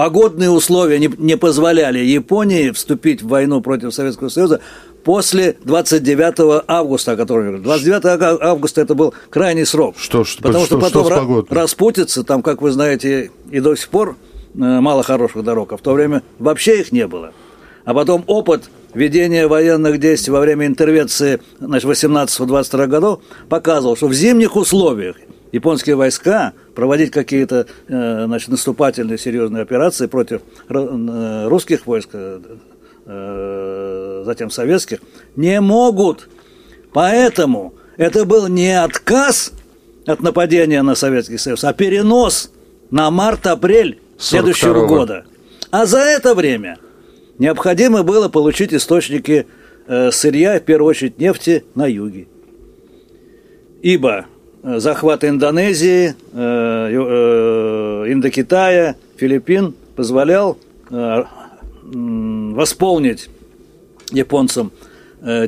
погодные 0.00 0.48
условия 0.48 0.98
не, 0.98 1.10
не 1.18 1.36
позволяли 1.36 1.98
Японии 1.98 2.70
вступить 2.70 3.20
в 3.20 3.28
войну 3.28 3.60
против 3.60 3.92
Советского 3.92 4.30
Союза 4.30 4.62
после 5.04 5.58
29 5.62 6.64
августа, 6.66 7.12
о 7.12 7.16
котором 7.16 7.42
я 7.42 7.48
говорю. 7.48 7.64
29 7.64 8.40
августа 8.40 8.80
это 8.80 8.94
был 8.94 9.12
крайний 9.28 9.66
срок. 9.66 9.96
Что, 9.98 10.24
что, 10.24 10.42
потому 10.42 10.64
что, 10.64 10.78
что 10.78 11.02
потом 11.02 11.04
что 11.04 11.46
распутится, 11.54 12.24
там, 12.24 12.40
как 12.40 12.62
вы 12.62 12.70
знаете, 12.70 13.30
и 13.50 13.60
до 13.60 13.76
сих 13.76 13.90
пор 13.90 14.16
э, 14.54 14.58
мало 14.58 15.02
хороших 15.02 15.44
дорог, 15.44 15.74
а 15.74 15.76
в 15.76 15.82
то 15.82 15.92
время 15.92 16.22
вообще 16.38 16.80
их 16.80 16.92
не 16.92 17.06
было. 17.06 17.34
А 17.84 17.92
потом 17.92 18.24
опыт 18.26 18.70
ведения 18.94 19.48
военных 19.48 20.00
действий 20.00 20.32
во 20.32 20.40
время 20.40 20.66
интервенции 20.66 21.42
значит, 21.58 21.86
18-22 21.90 22.86
годов 22.86 23.20
показывал, 23.50 23.98
что 23.98 24.06
в 24.06 24.14
зимних 24.14 24.56
условиях 24.56 25.16
японские 25.52 25.96
войска 25.96 26.52
проводить 26.74 27.10
какие-то 27.10 27.66
э, 27.88 28.24
значит, 28.26 28.48
наступательные 28.48 29.18
серьезные 29.18 29.62
операции 29.62 30.06
против 30.06 30.42
э, 30.68 31.46
русских 31.48 31.86
войск, 31.86 32.10
затем 33.06 34.50
советских, 34.50 35.00
не 35.34 35.60
могут. 35.60 36.28
Поэтому 36.92 37.74
это 37.96 38.24
был 38.24 38.46
не 38.46 38.80
отказ 38.80 39.52
от 40.06 40.20
нападения 40.20 40.80
на 40.82 40.94
Советский 40.94 41.38
Союз, 41.38 41.64
а 41.64 41.72
перенос 41.72 42.52
на 42.90 43.10
март-апрель 43.10 44.00
следующего 44.16 44.86
года. 44.86 45.24
А 45.72 45.86
за 45.86 45.98
это 45.98 46.36
время– 46.36 46.78
необходимо 47.40 48.04
было 48.04 48.28
получить 48.28 48.72
источники 48.72 49.46
э, 49.88 50.12
сырья, 50.12 50.60
в 50.60 50.62
первую 50.62 50.90
очередь 50.90 51.18
нефти, 51.18 51.64
на 51.74 51.86
юге. 51.86 52.28
Ибо 53.82 54.10
э, 54.18 54.24
захват 54.62 55.24
Индонезии, 55.24 56.14
э, 56.32 58.06
Индокитая, 58.12 58.96
Филиппин 59.16 59.74
позволял 59.96 60.58
восполнить 61.82 63.28
японцам 64.10 64.72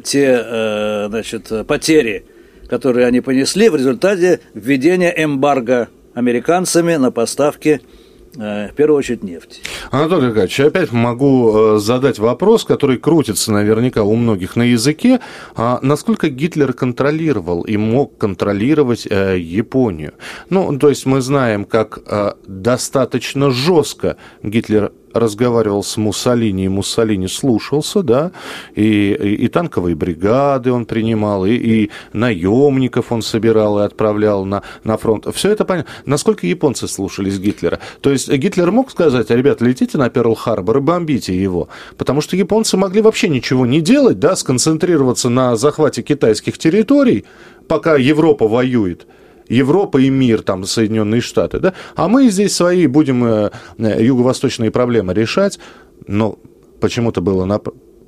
те 0.04 1.06
значит, 1.08 1.50
потери, 1.66 2.24
которые 2.68 3.06
они 3.06 3.20
понесли 3.20 3.68
в 3.70 3.76
результате 3.76 4.40
введения 4.54 5.12
эмбарго 5.16 5.88
американцами 6.14 6.96
на 6.96 7.10
поставки 7.10 7.80
Э, 7.80 8.01
в 8.34 8.72
первую 8.74 8.98
очередь 8.98 9.22
нефть. 9.22 9.62
Анатолий 9.90 10.28
Аркадьевич, 10.28 10.60
опять 10.60 10.92
могу 10.92 11.76
э, 11.76 11.78
задать 11.78 12.18
вопрос, 12.18 12.64
который 12.64 12.96
крутится 12.98 13.52
наверняка 13.52 14.02
у 14.02 14.14
многих 14.14 14.56
на 14.56 14.62
языке. 14.62 15.20
А 15.54 15.78
насколько 15.82 16.28
Гитлер 16.28 16.72
контролировал 16.72 17.62
и 17.62 17.76
мог 17.76 18.16
контролировать 18.16 19.06
э, 19.08 19.38
Японию? 19.38 20.14
Ну, 20.48 20.78
то 20.78 20.88
есть 20.88 21.06
мы 21.06 21.20
знаем, 21.20 21.64
как 21.64 21.98
э, 22.06 22.32
достаточно 22.46 23.50
жестко 23.50 24.16
Гитлер 24.42 24.92
разговаривал 25.14 25.82
с 25.82 25.96
Муссолини, 25.96 26.64
и 26.64 26.68
Муссолини 26.68 27.28
слушался, 27.28 28.02
да, 28.02 28.32
и, 28.74 29.12
и, 29.12 29.34
и 29.44 29.48
танковые 29.48 29.94
бригады 29.94 30.72
он 30.72 30.86
принимал, 30.86 31.46
и, 31.46 31.52
и 31.52 31.90
наемников 32.12 33.12
он 33.12 33.22
собирал 33.22 33.80
и 33.80 33.82
отправлял 33.82 34.44
на, 34.44 34.62
на 34.84 34.96
фронт. 34.96 35.26
Все 35.34 35.50
это 35.50 35.64
понятно. 35.64 35.92
Насколько 36.06 36.46
японцы 36.46 36.88
слушались 36.88 37.38
Гитлера? 37.38 37.78
То 38.00 38.10
есть 38.10 38.30
Гитлер 38.30 38.70
мог 38.70 38.90
сказать, 38.90 39.30
ребят, 39.30 39.60
летите 39.60 39.98
на 39.98 40.08
Перл-Харбор 40.08 40.78
и 40.78 40.80
бомбите 40.80 41.34
его, 41.40 41.68
потому 41.96 42.20
что 42.20 42.36
японцы 42.36 42.76
могли 42.76 43.00
вообще 43.00 43.28
ничего 43.28 43.66
не 43.66 43.80
делать, 43.80 44.18
да, 44.18 44.36
сконцентрироваться 44.36 45.28
на 45.28 45.56
захвате 45.56 46.02
китайских 46.02 46.58
территорий, 46.58 47.24
пока 47.68 47.96
Европа 47.96 48.48
воюет. 48.48 49.06
Европа 49.52 49.98
и 49.98 50.08
мир, 50.08 50.42
там, 50.42 50.64
Соединенные 50.64 51.20
Штаты, 51.20 51.60
да, 51.60 51.74
а 51.94 52.08
мы 52.08 52.30
здесь 52.30 52.54
свои 52.54 52.86
будем 52.86 53.24
э, 53.24 53.50
э, 53.78 54.02
юго-восточные 54.02 54.70
проблемы 54.70 55.12
решать, 55.12 55.58
но 56.06 56.38
почему-то 56.80 57.20
было 57.20 57.44
на, 57.44 57.60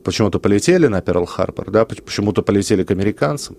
почему-то 0.03 0.39
полетели 0.39 0.87
на 0.87 1.01
Перл-Харбор, 1.01 1.71
да, 1.71 1.85
почему-то 1.85 2.43
полетели 2.43 2.83
к 2.83 2.91
американцам. 2.91 3.57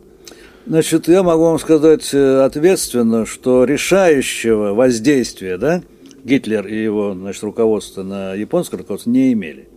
Значит, 0.65 1.08
я 1.08 1.21
могу 1.21 1.43
вам 1.43 1.60
сказать 1.60 2.12
э, 2.12 2.43
ответственно, 2.43 3.28
что 3.28 3.65
решающего 3.65 4.74
воздействия, 4.74 5.58
да, 5.58 5.84
Гитлер 6.24 6.65
и 6.65 6.84
его, 6.84 7.13
значит, 7.13 7.43
руководство 7.43 8.02
на 8.02 8.34
японское 8.34 8.78
руководство 8.78 9.12
не 9.12 9.32
имели. 9.34 9.69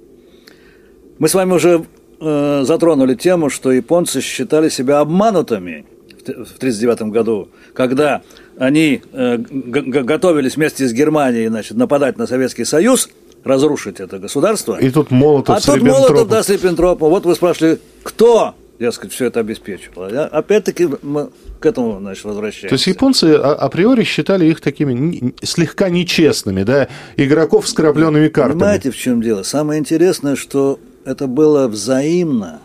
Мы 1.18 1.28
с 1.28 1.34
вами 1.34 1.52
уже 1.52 1.84
э, 2.20 2.62
затронули 2.64 3.14
тему, 3.14 3.50
что 3.50 3.70
японцы 3.70 4.22
считали 4.22 4.70
себя 4.70 5.00
обманутыми– 5.00 5.84
1939 6.32 7.12
году, 7.12 7.48
когда 7.74 8.22
они 8.58 9.02
э, 9.12 9.38
готовились 9.38 10.56
вместе 10.56 10.86
с 10.86 10.92
Германией 10.92 11.48
значит, 11.48 11.76
нападать 11.76 12.18
на 12.18 12.26
Советский 12.26 12.64
Союз, 12.64 13.08
разрушить 13.44 14.00
это 14.00 14.18
государство. 14.18 14.76
И 14.76 14.90
тут 14.90 15.10
Молотов 15.10 15.56
а 15.56 15.60
с 15.60 15.64
тут 15.64 15.82
Молотов, 15.82 16.28
да, 16.28 16.42
с 16.42 16.48
Риббентропом. 16.48 17.10
Вот 17.10 17.24
вы 17.24 17.34
спрашивали, 17.34 17.78
кто, 18.02 18.54
дескать, 18.78 19.12
все 19.12 19.26
это 19.26 19.40
обеспечивал. 19.40 20.04
А 20.04 20.24
опять-таки 20.26 20.88
мы 21.02 21.30
к 21.60 21.66
этому, 21.66 21.98
значит, 22.00 22.24
возвращаемся. 22.24 22.68
То 22.68 22.74
есть 22.74 22.86
японцы 22.86 23.34
а, 23.34 23.54
априори 23.54 24.04
считали 24.04 24.46
их 24.46 24.60
такими 24.60 25.34
слегка 25.42 25.88
нечестными, 25.88 26.62
да, 26.62 26.88
игроков 27.16 27.68
с 27.68 27.72
крапленными 27.72 28.28
картами. 28.28 28.60
Понимаете, 28.60 28.90
в 28.90 28.96
чем 28.96 29.22
дело? 29.22 29.42
Самое 29.42 29.80
интересное, 29.80 30.36
что 30.36 30.78
это 31.04 31.26
было 31.26 31.68
взаимно. 31.68 32.60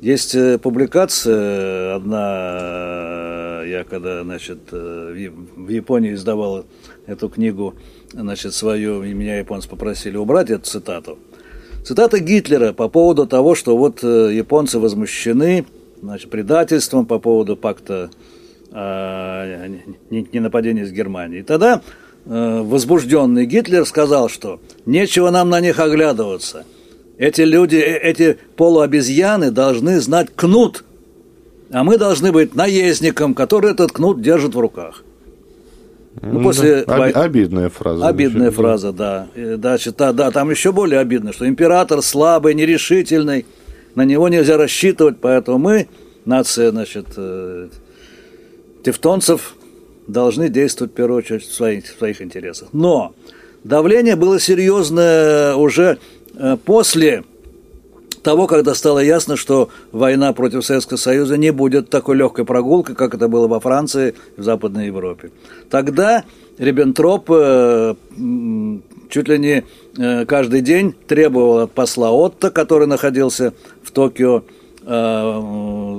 Есть 0.00 0.34
э, 0.34 0.56
публикация 0.56 1.96
одна, 1.96 3.62
я 3.66 3.84
когда, 3.84 4.22
значит, 4.22 4.60
э, 4.72 5.28
в 5.56 5.68
Японии 5.68 6.14
издавал 6.14 6.64
эту 7.06 7.28
книгу, 7.28 7.74
значит, 8.10 8.54
свою, 8.54 9.02
и 9.04 9.12
меня 9.12 9.36
японцы 9.36 9.68
попросили 9.68 10.16
убрать 10.16 10.48
эту 10.48 10.64
цитату. 10.64 11.18
Цитата 11.84 12.18
Гитлера 12.18 12.72
по 12.72 12.88
поводу 12.88 13.26
того, 13.26 13.54
что 13.54 13.76
вот 13.76 14.02
э, 14.02 14.30
японцы 14.32 14.78
возмущены, 14.78 15.66
значит, 16.00 16.30
предательством 16.30 17.04
по 17.04 17.18
поводу 17.18 17.56
пакта 17.56 18.10
о 18.72 19.66
ненападении 20.10 20.84
с 20.84 20.92
Германией. 20.92 21.40
И 21.40 21.42
тогда 21.42 21.82
возбужденный 22.24 23.44
Гитлер 23.44 23.84
сказал, 23.84 24.28
что 24.28 24.60
нечего 24.86 25.30
нам 25.30 25.50
на 25.50 25.60
них 25.60 25.78
оглядываться– 25.78 26.64
эти 27.20 27.42
люди, 27.42 27.76
э, 27.76 27.98
эти 27.98 28.38
полуобезьяны 28.56 29.50
должны 29.50 30.00
знать 30.00 30.28
кнут, 30.34 30.84
а 31.70 31.84
мы 31.84 31.98
должны 31.98 32.32
быть 32.32 32.54
наездником, 32.54 33.34
который 33.34 33.72
этот 33.72 33.92
кнут 33.92 34.22
держит 34.22 34.54
в 34.54 34.58
руках. 34.58 35.04
Ну, 36.22 36.42
после 36.42 36.84
да. 36.86 37.04
Обидная 37.04 37.68
фраза. 37.68 38.08
Обидная 38.08 38.50
фраза, 38.50 38.92
да. 38.92 39.28
Дальше, 39.36 39.94
да, 39.96 40.12
да, 40.12 40.30
там 40.30 40.50
еще 40.50 40.72
более 40.72 40.98
обидно, 40.98 41.32
что 41.32 41.46
император 41.46 42.02
слабый, 42.02 42.54
нерешительный, 42.54 43.44
на 43.94 44.04
него 44.06 44.28
нельзя 44.28 44.56
рассчитывать, 44.56 45.18
поэтому 45.20 45.58
мы, 45.58 45.88
нация, 46.24 46.70
значит, 46.70 47.06
э, 47.16 47.68
тевтонцев, 48.82 49.56
должны 50.08 50.48
действовать 50.48 50.92
в 50.92 50.96
первую 50.96 51.18
очередь 51.18 51.42
в 51.42 51.52
своих, 51.52 51.84
в 51.84 51.98
своих 51.98 52.22
интересах. 52.22 52.70
Но 52.72 53.14
давление 53.62 54.16
было 54.16 54.40
серьезное 54.40 55.54
уже 55.54 55.98
после 56.64 57.24
того, 58.22 58.46
когда 58.46 58.74
стало 58.74 58.98
ясно, 58.98 59.36
что 59.36 59.70
война 59.92 60.32
против 60.32 60.64
Советского 60.64 60.96
Союза 60.98 61.36
не 61.36 61.52
будет 61.52 61.90
такой 61.90 62.16
легкой 62.16 62.44
прогулкой, 62.44 62.94
как 62.94 63.14
это 63.14 63.28
было 63.28 63.48
во 63.48 63.60
Франции 63.60 64.14
и 64.36 64.40
в 64.40 64.44
Западной 64.44 64.86
Европе. 64.86 65.30
Тогда 65.70 66.24
Риббентроп 66.58 67.30
э, 67.30 67.94
чуть 69.08 69.28
ли 69.28 69.38
не 69.38 69.64
э, 69.96 70.26
каждый 70.26 70.60
день 70.60 70.94
требовал 71.06 71.60
от 71.60 71.72
посла 71.72 72.10
Отто, 72.10 72.50
который 72.50 72.86
находился 72.86 73.54
в 73.82 73.90
Токио, 73.90 74.42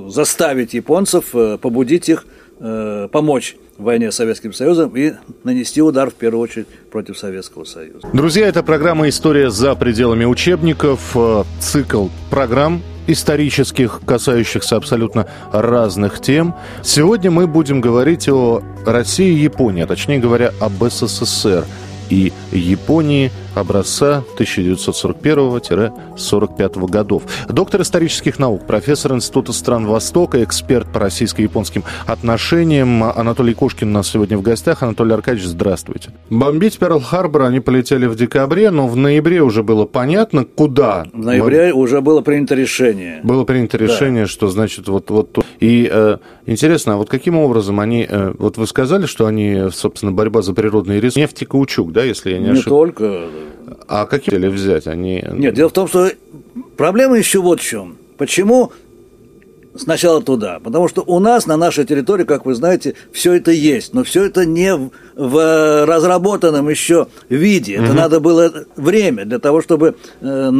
заставить 0.10 0.73
японцев, 0.73 1.36
побудить 1.62 2.10
их 2.10 2.25
помочь 2.58 3.56
войне 3.84 4.12
с 4.12 4.15
Советским 4.15 4.54
Союзом 4.54 4.96
и 4.96 5.13
нанести 5.44 5.82
удар 5.82 6.10
в 6.10 6.13
первую 6.13 6.41
очередь 6.41 6.67
против 6.91 7.17
Советского 7.17 7.63
Союза. 7.63 8.08
Друзья, 8.13 8.48
это 8.48 8.63
программа 8.63 9.10
«История 9.10 9.50
за 9.50 9.76
пределами 9.76 10.26
учебников», 10.26 11.12
э, 11.15 11.44
цикл 11.60 12.08
программ 12.30 12.82
исторических, 13.08 14.02
касающихся 14.06 14.76
абсолютно 14.76 15.28
разных 15.52 16.22
тем. 16.22 16.56
Сегодня 16.84 17.32
мы 17.32 17.48
будем 17.48 17.82
говорить 17.82 18.30
о 18.30 18.62
России 18.86 19.34
и 19.34 19.44
Японии, 19.44 19.84
а 19.84 19.88
точнее 19.88 20.20
говоря, 20.20 20.52
об 20.60 20.84
СССР 20.84 21.65
и 22.10 22.32
Японии– 22.52 23.32
образца 23.56 24.24
1941-45 24.38 26.90
годов. 26.90 27.24
Доктор 27.48 27.82
исторических 27.82 28.38
наук, 28.40 28.68
профессор 28.68 29.14
Института 29.14 29.54
стран 29.54 29.86
Востока, 29.86 30.44
эксперт 30.44 30.92
по 30.92 31.00
российско-японским 31.00 31.86
отношениям 32.06 33.04
Анатолий 33.04 33.54
Кошкин 33.54 33.88
у 33.90 33.92
нас 33.92 34.10
сегодня 34.10 34.38
в 34.38 34.42
гостях. 34.42 34.84
Анатолий 34.84 35.14
Аркадьевич, 35.14 35.48
здравствуйте. 35.48 36.10
Бомбить 36.30 36.78
Перл-Харбор 36.78 37.46
они 37.46 37.62
полетели 37.62 38.08
в 38.08 38.16
декабре, 38.16 38.72
но 38.72 38.88
в 38.88 38.98
ноябре 38.98 39.42
уже 39.42 39.64
было 39.64 39.86
понятно, 39.86 40.44
куда. 40.44 41.06
В 41.14 41.18
ноябре 41.18 41.74
Мы... 41.74 41.82
уже 41.82 42.02
было 42.02 42.20
принято 42.22 42.56
решение. 42.56 43.22
Было 43.24 43.46
принято 43.46 43.78
решение, 43.78 44.24
да. 44.24 44.30
что 44.30 44.50
значит 44.50 44.90
вот 44.90 45.10
вот 45.10 45.46
и 45.60 45.90
э, 45.92 46.18
интересно, 46.46 46.94
а 46.96 46.98
вот 46.98 47.10
каким 47.10 47.38
образом 47.38 47.80
они, 47.80 48.06
э, 48.08 48.34
вот 48.38 48.58
вы 48.58 48.68
сказали, 48.68 49.06
что 49.06 49.28
они, 49.28 49.70
собственно, 49.72 50.12
борьба 50.12 50.42
за 50.42 50.54
природные 50.54 51.00
ресурсы, 51.00 51.22
нефть 51.22 51.44
и 51.44 51.46
каучук, 51.46 51.92
да? 51.92 52.02
да, 52.02 52.08
если 52.08 52.32
я 52.32 52.40
не, 52.40 52.46
не 52.46 52.52
ошибаюсь. 52.52 52.66
Не 52.66 52.70
только. 52.70 53.22
А 53.88 54.06
какие 54.06 54.36
цели 54.36 54.47
взять? 54.47 54.88
Они... 54.88 55.23
Нет, 55.32 55.54
дело 55.54 55.69
в 55.69 55.73
том, 55.73 55.88
что 55.88 56.12
проблема 56.77 57.17
еще 57.17 57.39
вот 57.39 57.60
в 57.60 57.63
чем. 57.63 57.97
Почему 58.17 58.71
сначала 59.75 60.21
туда? 60.21 60.60
Потому 60.60 60.88
что 60.88 61.01
у 61.01 61.19
нас 61.19 61.45
на 61.45 61.58
нашей 61.58 61.86
территории, 61.86 62.23
как 62.23 62.45
вы 62.45 62.56
знаете, 62.56 62.95
все 63.12 63.34
это 63.34 63.51
есть, 63.51 63.93
но 63.93 64.04
все 64.04 64.25
это 64.25 64.45
не 64.45 64.75
в, 64.75 64.91
в 65.15 65.86
разработанном 65.86 66.69
еще 66.69 67.08
виде. 67.30 67.75
Это 67.75 67.86
угу. 67.86 67.93
надо 67.93 68.19
было 68.19 68.65
время 68.75 69.25
для 69.25 69.39
того, 69.39 69.62
чтобы 69.62 69.95
э, 70.21 70.51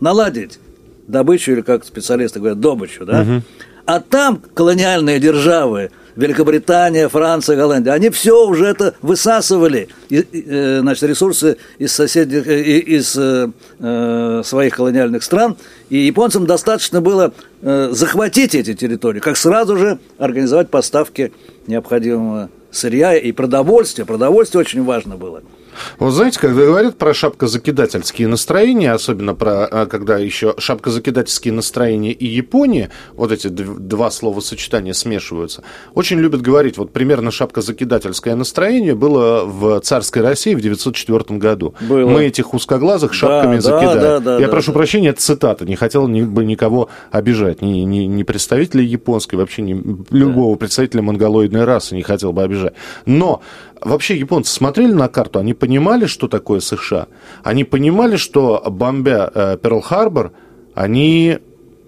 наладить 0.00 0.58
добычу, 1.06 1.52
или 1.52 1.60
как 1.60 1.84
специалисты 1.84 2.38
говорят, 2.38 2.60
добычу, 2.60 3.04
да? 3.04 3.22
Угу. 3.22 3.42
А 3.86 4.00
там 4.00 4.42
колониальные 4.54 5.18
державы, 5.18 5.90
Великобритания, 6.16 7.08
Франция, 7.08 7.56
Голландия, 7.56 7.92
они 7.92 8.10
все 8.10 8.46
уже 8.46 8.66
это 8.66 8.94
высасывали, 9.00 9.88
э, 10.10 10.80
значит, 10.80 11.04
ресурсы 11.04 11.56
из 11.78 11.92
соседних, 11.92 12.46
э, 12.46 12.60
из 12.60 13.16
э, 13.16 14.42
своих 14.44 14.76
колониальных 14.76 15.22
стран, 15.22 15.56
и 15.88 15.98
японцам 15.98 16.46
достаточно 16.46 17.00
было 17.00 17.32
захватить 17.62 18.54
эти 18.54 18.74
территории, 18.74 19.20
как 19.20 19.36
сразу 19.36 19.76
же 19.76 19.98
организовать 20.18 20.70
поставки 20.70 21.32
необходимого 21.66 22.48
сырья 22.70 23.14
и 23.14 23.32
продовольствия. 23.32 24.06
Продовольствие 24.06 24.60
очень 24.60 24.82
важно 24.82 25.16
было– 25.16 25.42
вот 25.98 26.12
знаете, 26.12 26.38
когда 26.38 26.64
говорят 26.64 26.98
про 26.98 27.14
шапкозакидательские 27.14 28.28
настроения, 28.28 28.92
особенно 28.92 29.34
про, 29.34 29.66
а, 29.66 29.86
когда 29.86 30.18
еще 30.18 30.54
шапкозакидательские 30.58 31.52
настроения 31.52 32.12
и 32.12 32.26
Япония, 32.26 32.90
вот 33.14 33.32
эти 33.32 33.48
два 33.48 34.10
словосочетания 34.10 34.92
смешиваются, 34.92 35.62
очень 35.94 36.18
любят 36.18 36.42
говорить, 36.42 36.78
вот 36.78 36.92
примерно 36.92 37.30
шапкозакидательское 37.30 38.34
настроение 38.34 38.94
было 38.94 39.44
в 39.44 39.80
царской 39.80 40.22
России 40.22 40.54
в 40.54 40.60
904 40.60 41.38
году. 41.38 41.74
Было. 41.80 42.08
Мы 42.08 42.24
этих 42.24 42.54
узкоглазых 42.54 43.12
шапками 43.12 43.56
да, 43.56 43.60
закидали. 43.60 44.00
Да, 44.00 44.20
да, 44.20 44.38
Я 44.38 44.46
да, 44.46 44.52
прошу 44.52 44.72
да. 44.72 44.78
прощения, 44.78 45.08
это 45.10 45.20
цитата, 45.20 45.64
не 45.64 45.76
хотел 45.76 46.08
ни, 46.08 46.22
бы 46.22 46.44
никого 46.44 46.88
обижать, 47.10 47.62
ни, 47.62 47.80
ни, 47.80 48.04
ни 48.04 48.22
представителей 48.22 48.84
японской, 48.84 49.36
вообще 49.36 49.62
ни, 49.62 49.72
любого 50.10 50.56
представителя 50.56 51.02
монголоидной 51.02 51.64
расы 51.64 51.94
не 51.94 52.02
хотел 52.02 52.32
бы 52.32 52.42
обижать. 52.42 52.74
Но 53.06 53.42
вообще 53.80 54.16
японцы 54.16 54.52
смотрели 54.52 54.92
на 54.92 55.08
карту, 55.08 55.38
они 55.38 55.54
понимали, 55.54 56.06
что 56.06 56.28
такое 56.28 56.60
США, 56.60 57.08
они 57.42 57.64
понимали, 57.64 58.16
что 58.16 58.62
бомбя 58.68 59.30
э, 59.34 59.56
Перл-Харбор, 59.60 60.32
они 60.74 61.38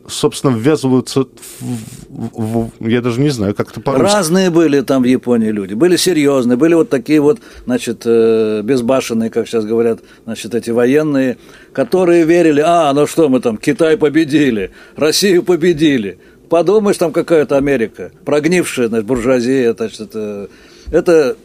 собственно, 0.08 0.56
ввязываются 0.56 1.20
в, 1.20 1.28
в, 2.08 2.70
в, 2.80 2.88
я 2.88 3.00
даже 3.00 3.20
не 3.20 3.30
знаю, 3.30 3.54
как 3.54 3.70
это 3.70 3.80
по-русски. 3.80 4.14
Разные 4.14 4.50
были 4.50 4.80
там 4.80 5.02
в 5.02 5.06
Японии 5.06 5.50
люди. 5.50 5.74
Были 5.74 5.96
серьезные, 5.96 6.56
были 6.56 6.74
вот 6.74 6.88
такие 6.88 7.20
вот, 7.20 7.38
значит, 7.64 8.02
э, 8.04 8.62
безбашенные, 8.62 9.30
как 9.30 9.46
сейчас 9.46 9.64
говорят, 9.64 10.00
значит, 10.24 10.54
эти 10.54 10.70
военные, 10.70 11.38
которые 11.72 12.24
верили, 12.24 12.62
а, 12.64 12.92
ну 12.92 13.06
что 13.06 13.28
мы 13.28 13.40
там, 13.40 13.56
Китай 13.56 13.96
победили, 13.96 14.70
Россию 14.96 15.42
победили. 15.42 16.18
Подумаешь, 16.48 16.98
там 16.98 17.12
какая-то 17.12 17.56
Америка, 17.56 18.12
прогнившая, 18.24 18.88
значит, 18.88 19.06
буржуазия, 19.06 19.74
значит, 19.74 20.00
это, 20.00 20.48
это 20.90 21.36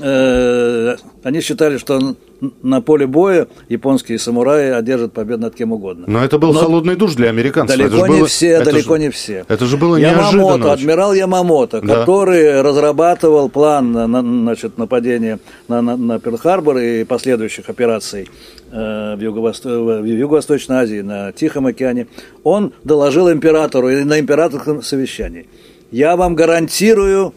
Э, 0.00 0.96
они 1.22 1.40
считали, 1.40 1.78
что 1.78 2.16
на 2.62 2.80
поле 2.80 3.06
боя 3.06 3.48
японские 3.68 4.18
самураи 4.18 4.70
одержат 4.70 5.12
победу 5.12 5.42
над 5.42 5.54
кем 5.54 5.72
угодно. 5.72 6.04
Но 6.06 6.24
это 6.24 6.38
был 6.38 6.52
Но 6.52 6.60
холодный 6.60 6.96
душ 6.96 7.14
для 7.14 7.30
американцев. 7.30 7.76
Далеко 7.76 8.06
не 8.06 8.18
было, 8.18 8.26
все, 8.26 8.62
далеко 8.62 8.96
же, 8.96 9.02
не 9.02 9.10
все. 9.10 9.44
Это 9.48 9.66
же 9.66 9.76
было 9.76 9.96
Ямамото, 9.96 10.36
неожиданно. 10.36 10.72
адмирал 10.72 11.12
Ямамото, 11.14 11.80
да. 11.80 12.00
который 12.00 12.62
разрабатывал 12.62 13.48
план 13.48 13.92
на, 13.92 14.20
значит, 14.20 14.78
нападения 14.78 15.40
на, 15.66 15.82
на, 15.82 15.96
на 15.96 16.18
Перл-Харбор 16.18 16.78
и 16.78 17.04
последующих 17.04 17.68
операций 17.68 18.28
э, 18.70 19.16
в, 19.16 19.20
Юго-Восто... 19.20 20.00
в 20.00 20.04
Юго-Восточной 20.04 20.76
Азии, 20.76 21.00
на 21.00 21.32
Тихом 21.32 21.66
океане, 21.66 22.06
он 22.44 22.72
доложил 22.84 23.30
императору 23.32 23.88
и 23.88 24.04
на 24.04 24.20
императорском 24.20 24.82
совещании. 24.82 25.48
Я 25.90 26.16
вам 26.16 26.34
гарантирую 26.36 27.34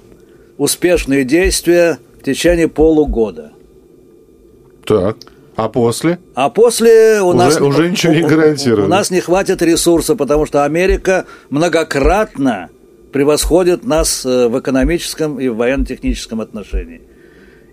успешные 0.58 1.24
действия 1.24 1.97
в 2.21 2.23
течение 2.23 2.67
полугода. 2.67 3.51
Так. 4.86 5.17
А 5.55 5.69
после? 5.69 6.19
А 6.36 6.49
после 6.49 7.19
у 7.21 7.29
уже, 7.29 7.38
нас 7.38 7.60
уже 7.60 7.89
ничего 7.89 8.13
не 8.13 8.21
гарантирует. 8.21 8.84
У, 8.84 8.86
у 8.86 8.88
нас 8.88 9.12
не 9.12 9.19
хватит 9.19 9.62
ресурса, 9.62 10.15
потому 10.15 10.45
что 10.45 10.63
Америка 10.63 11.25
многократно 11.49 12.69
превосходит 13.12 13.86
нас 13.86 14.25
э, 14.25 14.47
в 14.47 14.60
экономическом 14.60 15.39
и 15.39 15.49
в 15.49 15.57
военно-техническом 15.57 16.41
отношении. 16.41 17.01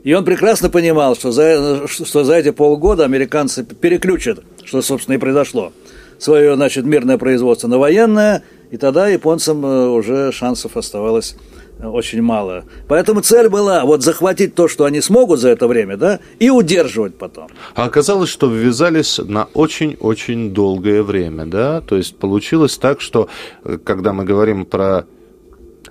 И 0.02 0.14
он 0.14 0.24
прекрасно 0.24 0.70
понимал, 0.70 1.14
что 1.14 1.30
за, 1.30 1.86
что 1.86 2.24
за 2.24 2.34
эти 2.34 2.50
полгода 2.50 3.04
американцы 3.04 3.64
переключат, 3.64 4.40
что, 4.64 4.80
собственно, 4.80 5.16
и 5.16 5.18
произошло, 5.18 5.72
свое 6.18 6.56
значит, 6.56 6.84
мирное 6.84 7.18
производство 7.18 7.68
на 7.68 7.78
военное, 7.78 8.42
и 8.70 8.76
тогда 8.76 9.08
японцам 9.08 9.64
э, 9.64 9.88
уже 9.88 10.32
шансов 10.32 10.76
оставалось 10.76 11.36
очень 11.82 12.22
мало. 12.22 12.64
Поэтому 12.88 13.20
цель 13.20 13.48
была 13.48 13.84
вот 13.84 14.02
захватить 14.02 14.54
то, 14.54 14.68
что 14.68 14.84
они 14.84 15.00
смогут 15.00 15.40
за 15.40 15.50
это 15.50 15.68
время, 15.68 15.96
да, 15.96 16.20
и 16.38 16.50
удерживать 16.50 17.16
потом. 17.16 17.48
А 17.74 17.84
оказалось, 17.84 18.30
что 18.30 18.48
ввязались 18.48 19.18
на 19.18 19.44
очень-очень 19.54 20.52
долгое 20.52 21.02
время, 21.02 21.46
да? 21.46 21.80
То 21.80 21.96
есть 21.96 22.16
получилось 22.16 22.78
так, 22.78 23.00
что 23.00 23.28
э, 23.64 23.78
когда 23.82 24.12
мы 24.12 24.24
говорим 24.24 24.64
про 24.64 25.06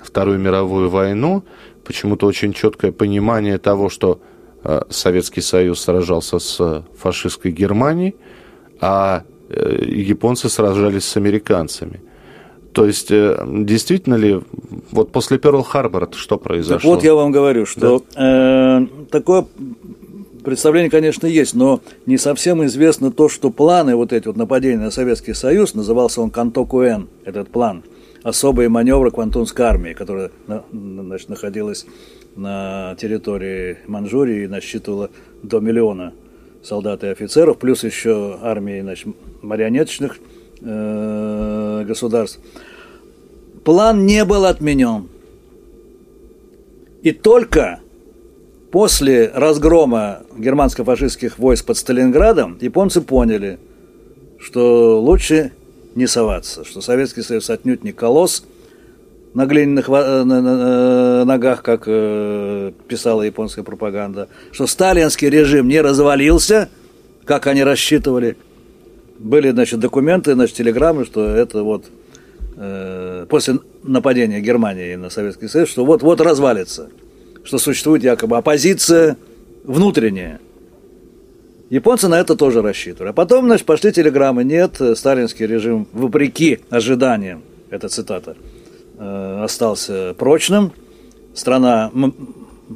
Вторую 0.03 0.39
мировую 0.39 0.89
войну, 0.89 1.43
почему-то 1.83 2.27
очень 2.27 2.53
четкое 2.53 2.91
понимание 2.91 3.57
того, 3.57 3.89
что 3.89 4.19
э, 4.63 4.81
Советский 4.89 5.41
Союз 5.41 5.81
сражался 5.81 6.39
с 6.39 6.85
фашистской 6.97 7.51
Германией, 7.51 8.15
а 8.81 9.23
э, 9.49 9.83
японцы 9.85 10.49
сражались 10.49 11.05
с 11.05 11.17
американцами. 11.17 12.01
То 12.77 12.85
есть, 12.85 13.09
э, 13.09 13.43
действительно 13.47 14.13
ли, 14.13 14.39
вот 14.91 15.11
после 15.11 15.37
Перл-Харбора 15.37 16.13
что 16.15 16.37
произошло? 16.37 16.77
Так 16.77 16.83
вот 16.83 17.03
я 17.03 17.15
вам 17.15 17.31
говорю, 17.31 17.65
что 17.65 18.03
да? 18.15 18.81
э, 18.81 19.05
такое 19.09 19.47
представление, 20.45 20.91
конечно, 20.91 21.25
есть, 21.25 21.55
но 21.55 21.81
не 22.05 22.19
совсем 22.19 22.63
известно 22.65 23.11
то, 23.11 23.29
что 23.29 23.49
планы 23.49 23.95
вот 23.95 24.13
эти 24.13 24.27
вот 24.27 24.37
нападения 24.37 24.77
на 24.77 24.91
Советский 24.91 25.33
Союз, 25.33 25.73
назывался 25.73 26.21
он 26.21 26.29
Кантокуэн, 26.29 27.09
этот 27.25 27.49
план, 27.49 27.83
особые 28.21 28.69
маневры 28.69 29.09
Квантунской 29.09 29.65
армии, 29.65 29.93
которая 29.93 30.29
значит, 30.71 31.29
находилась 31.29 31.87
на 32.35 32.95
территории 33.01 33.79
Манчжурии 33.87 34.43
и 34.43 34.47
насчитывала 34.47 35.09
до 35.41 35.59
миллиона 35.61 36.13
солдат 36.61 37.03
и 37.03 37.07
офицеров, 37.07 37.57
плюс 37.57 37.83
еще 37.83 38.37
армии 38.39 38.81
значит, 38.81 39.07
марионеточных 39.41 40.19
э, 40.61 41.83
государств 41.87 42.39
план 43.67 44.05
не 44.05 44.23
был 44.23 44.45
отменен. 44.45 45.09
И 47.03 47.11
только 47.11 47.81
после 48.71 49.29
разгрома 49.35 50.23
германско-фашистских 50.37 51.37
войск 51.37 51.65
под 51.65 51.75
Сталинградом 51.75 52.57
японцы 52.61 53.01
поняли, 53.01 53.59
что 54.39 55.01
лучше 55.01 55.51
не 55.95 56.07
соваться, 56.07 56.63
что 56.63 56.79
Советский 56.79 57.23
Союз 57.23 57.49
отнюдь 57.49 57.83
не 57.83 57.91
колосс 57.91 58.45
на 59.33 59.45
глиняных 59.45 59.89
э, 59.89 59.93
э, 59.93 61.23
ногах, 61.25 61.61
как 61.61 61.83
э, 61.87 62.71
писала 62.87 63.23
японская 63.23 63.65
пропаганда, 63.65 64.29
что 64.53 64.65
сталинский 64.65 65.29
режим 65.29 65.67
не 65.67 65.81
развалился, 65.81 66.69
как 67.25 67.47
они 67.47 67.65
рассчитывали. 67.65 68.37
Были, 69.19 69.51
значит, 69.51 69.81
документы, 69.81 70.35
значит, 70.35 70.55
телеграммы, 70.55 71.03
что 71.03 71.25
это 71.25 71.63
вот 71.63 71.83
после 73.29 73.59
нападения 73.83 74.39
Германии 74.41 74.95
на 74.95 75.09
Советский 75.09 75.47
Союз, 75.47 75.69
что 75.69 75.85
вот-вот 75.85 76.21
развалится, 76.21 76.89
что 77.43 77.59
существует 77.59 78.03
якобы 78.03 78.37
оппозиция 78.37 79.17
внутренняя. 79.63 80.39
Японцы 81.69 82.07
на 82.07 82.19
это 82.19 82.35
тоже 82.35 82.61
рассчитывали. 82.61 83.09
А 83.09 83.13
потом, 83.13 83.45
значит, 83.45 83.65
пошли 83.65 83.91
телеграммы. 83.91 84.43
Нет, 84.43 84.81
сталинский 84.95 85.45
режим, 85.45 85.87
вопреки 85.91 86.59
ожиданиям, 86.69 87.43
это 87.69 87.89
цитата, 87.89 88.37
э, 88.97 89.41
остался 89.43 90.15
прочным, 90.17 90.71
страна 91.33 91.91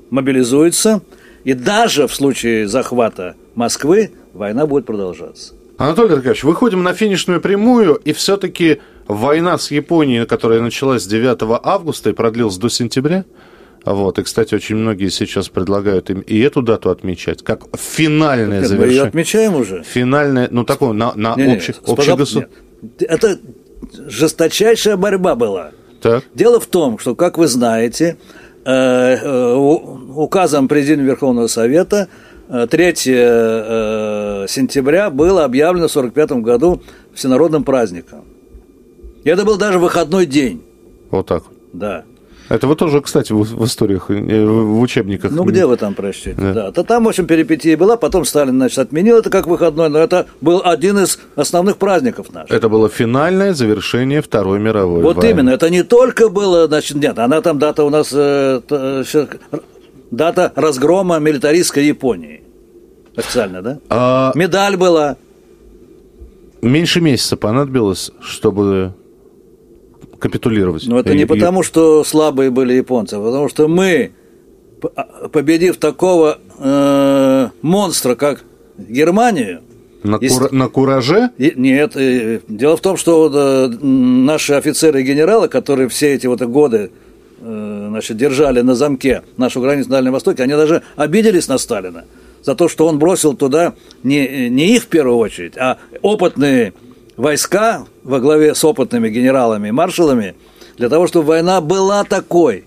мобилизуется, 0.10 1.02
и 1.44 1.54
даже 1.54 2.08
в 2.08 2.14
случае 2.14 2.68
захвата 2.68 3.36
Москвы 3.56 4.12
война 4.34 4.66
будет 4.66 4.86
продолжаться. 4.86 5.54
Анатолий 5.78 6.14
Аркадьевич, 6.14 6.44
выходим 6.44 6.84
на 6.84 6.94
финишную 6.94 7.42
прямую, 7.42 7.96
и 7.96 8.14
все-таки 8.14 8.80
Война 9.08 9.58
с 9.58 9.72
Японией, 9.72 10.26
которая 10.26 10.62
началась 10.62 11.06
9 11.06 11.60
августа 11.64 12.10
и 12.12 12.14
продлилась 12.14 12.58
до 12.58 12.70
сентября, 12.70 13.26
вот. 13.86 14.20
И, 14.20 14.24
кстати, 14.24 14.54
очень 14.54 14.76
многие 14.76 15.10
сейчас 15.10 15.50
предлагают 15.50 16.10
им 16.10 16.20
и 16.20 16.40
эту 16.40 16.62
дату 16.62 16.90
отмечать, 16.92 17.44
как 17.44 17.64
финальное 17.78 18.64
завершение. 18.64 18.86
Мы 18.86 18.92
ее 18.92 19.04
отмечаем 19.04 19.56
уже. 19.56 19.84
Финальное, 19.84 20.48
ну, 20.52 20.64
такое, 20.64 20.94
на, 20.94 21.14
на 21.16 21.36
не, 21.36 21.56
общий, 21.56 21.74
не, 21.86 21.94
общегосудар... 21.94 22.50
Это 23.00 23.40
жесточайшая 24.08 24.98
борьба 24.98 25.36
была. 25.36 25.72
Так. 26.02 26.24
Дело 26.34 26.60
в 26.60 26.68
том, 26.68 27.00
что, 27.00 27.16
как 27.16 27.38
вы 27.38 27.48
знаете, 27.48 28.18
э, 28.66 28.72
э, 28.72 29.56
указом 29.56 30.68
Президента 30.68 31.06
Верховного 31.06 31.48
Совета 31.48 32.08
3 32.50 32.68
сентября 34.48 35.10
было 35.10 35.46
объявлено 35.46 35.88
в 35.88 35.92
1945 35.92 36.44
году 36.44 36.82
всенародным 37.14 37.64
праздником. 37.64 38.26
Это 39.24 39.46
был 39.46 39.58
даже 39.58 39.80
выходной 39.80 40.26
день. 40.26 40.64
Вот 41.10 41.28
так. 41.28 41.44
Да. 41.74 42.04
Это 42.52 42.68
вы 42.68 42.76
тоже, 42.76 43.00
кстати, 43.00 43.32
в, 43.32 43.44
в 43.44 43.64
историях, 43.64 44.10
э, 44.10 44.46
в 44.46 44.82
учебниках. 44.82 45.32
Ну, 45.32 45.46
где 45.46 45.66
вы 45.66 45.78
там 45.78 45.94
прочтете? 45.94 46.36
Да. 46.38 46.54
да. 46.54 46.72
То 46.74 46.84
там, 46.84 47.06
в 47.06 47.08
общем, 47.08 47.26
перипетия 47.26 47.78
была, 47.78 47.96
потом 47.96 48.26
Сталин, 48.26 48.56
значит, 48.56 48.78
отменил 48.78 49.20
это 49.20 49.30
как 49.30 49.48
выходной, 49.48 49.88
но 49.88 50.00
это 50.00 50.28
был 50.42 50.62
один 50.62 51.00
из 51.00 51.18
основных 51.38 51.78
праздников 51.78 52.34
наших. 52.34 52.52
Это 52.52 52.68
было 52.68 52.90
финальное 52.90 53.54
завершение 53.54 54.22
Второй 54.22 54.60
мировой 54.60 55.02
Вот 55.02 55.16
войны. 55.16 55.30
именно, 55.32 55.50
это 55.52 55.70
не 55.70 55.84
только 55.84 56.28
было, 56.28 56.68
значит, 56.68 56.98
нет, 56.98 57.18
она 57.20 57.40
там 57.42 57.58
дата 57.58 57.86
у 57.86 57.90
нас, 57.90 58.10
э, 58.12 58.60
дата 60.12 60.52
разгрома 60.56 61.20
милитаристской 61.20 61.86
Японии. 61.86 62.44
Официально, 63.16 63.62
да? 63.62 63.80
А... 63.90 64.34
Медаль 64.36 64.76
была. 64.76 65.16
Меньше 66.62 67.00
месяца 67.00 67.38
понадобилось, 67.38 68.12
чтобы 68.20 68.94
капитулировать. 70.22 70.86
Но 70.88 71.00
это 71.00 71.14
не 71.16 71.24
и, 71.24 71.26
потому, 71.26 71.64
что 71.64 72.04
слабые 72.04 72.52
были 72.52 72.74
японцы, 72.74 73.16
а 73.16 73.20
потому 73.20 73.50
что 73.50 73.68
мы, 73.68 74.12
победив 75.32 75.78
такого 75.78 76.38
э, 76.60 77.50
монстра, 77.62 78.16
как 78.16 78.44
Германию, 78.78 79.62
на, 80.04 80.18
кура- 80.18 80.52
на 80.52 80.68
кураже? 80.70 81.30
И, 81.38 81.54
нет. 81.56 81.94
И, 81.96 82.42
дело 82.48 82.78
в 82.78 82.82
том, 82.82 82.98
что 82.98 83.32
э, 83.34 83.68
наши 83.84 84.54
офицеры 84.54 85.02
и 85.02 85.04
генералы, 85.04 85.48
которые 85.48 85.90
все 85.90 86.14
эти 86.14 86.28
вот 86.28 86.42
годы 86.42 86.92
э, 87.42 87.86
значит, 87.90 88.18
держали 88.18 88.62
на 88.62 88.76
замке 88.76 89.24
нашу 89.38 89.60
границу 89.62 89.90
на 89.90 89.98
Дальнем 89.98 90.14
Востоке, 90.14 90.44
они 90.44 90.54
даже 90.54 90.84
обиделись 90.96 91.48
на 91.48 91.58
Сталина 91.58 92.06
за 92.44 92.56
то, 92.56 92.68
что 92.68 92.88
он 92.88 93.00
бросил 93.00 93.36
туда 93.36 93.74
не, 94.04 94.50
не 94.50 94.76
их 94.76 94.84
в 94.84 94.88
первую 94.88 95.18
очередь, 95.18 95.58
а 95.58 95.78
опытные 96.02 96.74
войска 97.18 97.86
во 98.04 98.20
главе 98.20 98.56
с 98.56 98.64
опытными 98.64 99.10
генералами 99.10 99.70
и 99.70 99.72
маршалами 99.72 100.36
для 100.78 100.90
того, 100.90 101.08
чтобы 101.08 101.28
война 101.28 101.62
была 101.62 102.04
такой. 102.04 102.66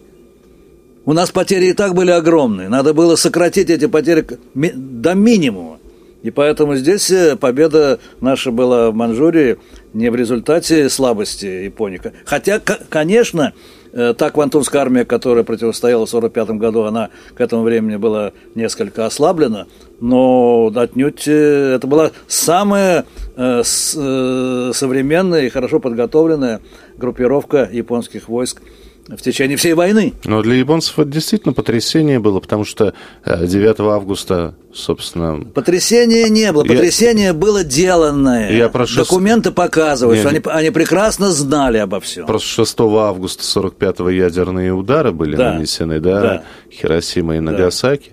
У 1.05 1.12
нас 1.12 1.30
потери 1.30 1.66
и 1.66 1.72
так 1.72 1.95
были 1.95 2.11
огромные. 2.11 2.68
Надо 2.68 2.95
было 2.95 3.16
сократить 3.16 3.70
эти 3.70 3.86
потери 3.86 4.26
до 4.55 5.14
минимума. 5.14 5.78
И 6.22 6.30
поэтому 6.30 6.76
здесь 6.76 7.11
э, 7.11 7.36
победа 7.36 8.01
наша 8.22 8.51
была 8.51 8.90
в 8.90 8.95
Манчжурии 8.95 9.59
не 9.92 10.11
в 10.11 10.16
результате 10.16 10.88
слабости 10.88 11.45
Японии. 11.45 12.01
Хотя, 12.24 12.61
конечно, 12.61 13.53
Э, 13.97 14.12
та 14.12 14.30
Квантунская 14.30 14.82
армия, 14.82 15.05
которая 15.05 15.45
противостояла 15.45 16.05
в 16.05 16.12
1945 16.12 16.59
году, 16.59 16.82
она 16.82 17.11
к 17.36 17.40
этому 17.40 17.62
времени 17.62 17.95
была 17.95 18.32
несколько 18.57 19.07
ослаблена, 19.07 19.68
но 20.01 20.72
отнюдь 20.74 21.26
э, 21.26 21.74
это 21.76 21.86
была 21.86 22.11
самая 22.26 23.07
э, 23.36 23.62
современная 23.64 25.42
и 25.42 25.49
хорошо 25.49 25.80
подготовленная 25.80 26.61
группировка 26.97 27.68
японских 27.70 28.28
войск 28.28 28.61
в 29.09 29.18
течение 29.18 29.57
всей 29.57 29.74
войны. 29.74 30.14
Но 30.24 30.42
для 30.42 30.55
японцев 30.55 30.99
это 30.99 31.11
действительно 31.11 31.53
потрясение 31.53 32.18
было, 32.18 32.40
потому 32.40 32.64
что 32.64 32.95
9 33.26 33.80
августа, 33.80 34.55
собственно... 34.72 35.45
Потрясения 35.45 36.28
не 36.30 36.51
было, 36.53 36.64
потрясение 36.64 37.26
я... 37.26 37.34
было 37.34 37.64
деланное. 37.64 38.51
Я 38.51 38.68
прошу... 38.70 38.97
Документы 38.97 39.51
показывают, 39.51 40.24
Нет. 40.24 40.26
что 40.26 40.51
они, 40.51 40.59
они 40.59 40.70
прекрасно 40.70 41.30
знали 41.32 41.78
обо 41.78 42.01
всем. 42.01 42.26
Просто 42.26 42.49
6 42.49 42.80
августа 42.80 43.42
45-го 43.42 44.09
ядерные 44.09 44.72
удары 44.72 45.12
были 45.12 45.36
да. 45.36 45.53
нанесены, 45.53 46.01
да, 46.01 46.20
да. 46.20 46.45
Хиросима 46.70 47.36
и 47.36 47.40
Нагасаки. 47.40 48.12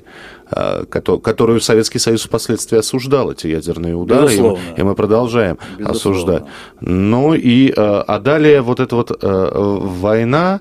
Да 0.52 0.86
которую 0.86 1.62
Советский 1.62 2.00
Союз 2.00 2.24
впоследствии 2.24 2.78
осуждал, 2.78 3.32
эти 3.32 3.48
ядерные 3.48 3.96
удары, 3.96 4.34
и 4.34 4.42
мы, 4.42 4.60
и 4.78 4.84
мы 4.84 4.96
продолжаем 4.96 5.58
Безусловно. 5.78 5.92
осуждать. 5.92 6.44
Ну 6.82 7.34
и, 7.34 7.74
а 7.76 8.20
далее 8.20 8.62
вот 8.62 8.80
эта 8.80 8.96
вот 8.96 9.18
война, 9.22 10.60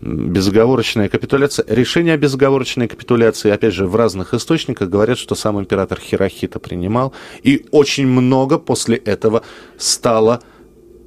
безоговорочная 0.00 1.08
капитуляция. 1.08 1.64
Решение 1.68 2.14
о 2.14 2.16
безоговорочной 2.18 2.88
капитуляции, 2.88 3.50
опять 3.50 3.72
же, 3.72 3.86
в 3.86 3.96
разных 3.96 4.34
источниках 4.34 4.88
говорят, 4.88 5.16
что 5.16 5.34
сам 5.34 5.60
император 5.60 5.98
Хирохита 6.00 6.58
принимал, 6.58 7.12
и 7.42 7.66
очень 7.70 8.06
много 8.06 8.58
после 8.58 8.96
этого 8.96 9.42
стало 9.78 10.40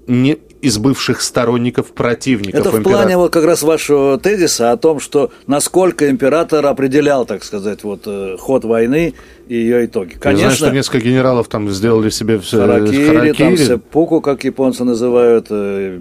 не 0.07 0.39
из 0.66 0.80
бывших 0.80 1.22
сторонников 1.22 1.91
противников. 1.91 2.59
Это 2.59 2.72
в 2.72 2.78
импера... 2.78 2.93
плане 2.93 3.18
вот 3.18 3.32
как 3.32 3.45
раз 3.45 3.61
вашего 3.61 4.18
тезиса 4.18 4.72
о 4.72 4.78
том, 4.78 4.99
что 4.99 5.32
насколько 5.45 6.09
император 6.09 6.66
определял, 6.66 7.26
так 7.26 7.43
сказать, 7.43 7.84
вот 7.84 8.01
э, 8.07 8.36
ход 8.39 8.66
войны 8.66 9.13
и 9.47 9.55
ее 9.55 9.86
итоги. 9.86 10.16
Конечно, 10.20 10.41
Я 10.41 10.49
знаю, 10.49 10.57
что 10.57 10.70
несколько 10.72 11.05
генералов 11.05 11.47
там 11.49 11.70
сделали 11.70 12.09
себе 12.09 12.39
все 12.39 12.57
харакири, 12.57 13.07
харакири. 13.07 13.38
там 13.38 13.57
сеппуку, 13.57 14.22
как 14.22 14.43
японцы 14.43 14.84
называют, 14.84 15.47
э, 15.51 15.99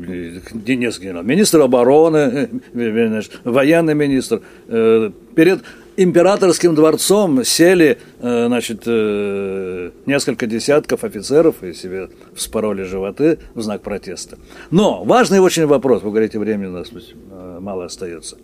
несколько 0.65 1.05
генералов, 1.05 1.27
министр 1.27 1.61
обороны, 1.61 2.49
э, 2.73 3.21
военный 3.45 3.95
министр. 3.95 4.41
Перед 4.67 5.61
императорским 5.97 6.75
дворцом 6.75 7.45
сели, 7.45 7.99
э, 8.21 8.47
значит, 8.47 8.83
э, 8.87 9.91
несколько 10.07 10.47
десятков 10.47 11.05
офицеров 11.05 11.63
и 11.63 11.73
себе 11.73 12.09
вспороли 12.35 12.83
животы 12.83 13.39
в 13.55 13.63
знак 13.63 13.83
протеста. 13.83 14.39
Но 14.71 15.05
важный 15.05 15.41
очень 15.41 15.67
вопрос, 15.67 16.03
вы 16.03 16.11
говорите, 16.11 16.39
времени 16.39 16.67
у 16.67 16.73
нас 16.73 16.89
э, 16.91 17.59
мало 17.61 17.85
остается. 17.85 18.37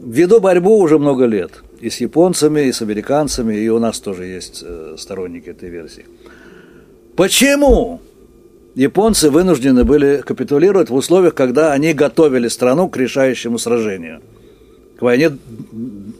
Веду 0.00 0.40
борьбу 0.40 0.78
уже 0.78 0.98
много 0.98 1.24
лет 1.24 1.62
и 1.80 1.90
с 1.90 2.00
японцами, 2.00 2.66
и 2.66 2.72
с 2.72 2.82
американцами, 2.82 3.54
и 3.54 3.68
у 3.68 3.78
нас 3.78 3.98
тоже 3.98 4.26
есть 4.26 4.64
сторонники 4.98 5.50
этой 5.50 5.70
версии. 5.70 6.04
Почему 7.16 8.00
японцы 8.74 9.30
вынуждены 9.30 9.84
были 9.84 10.22
капитулировать 10.24 10.90
в 10.90 10.94
условиях, 10.94 11.34
когда 11.34 11.72
они 11.72 11.94
готовили 11.94 12.48
страну 12.48 12.88
к 12.88 12.96
решающему 12.96 13.58
сражению– 13.58 14.20
к 14.98 15.02
войне 15.02 15.30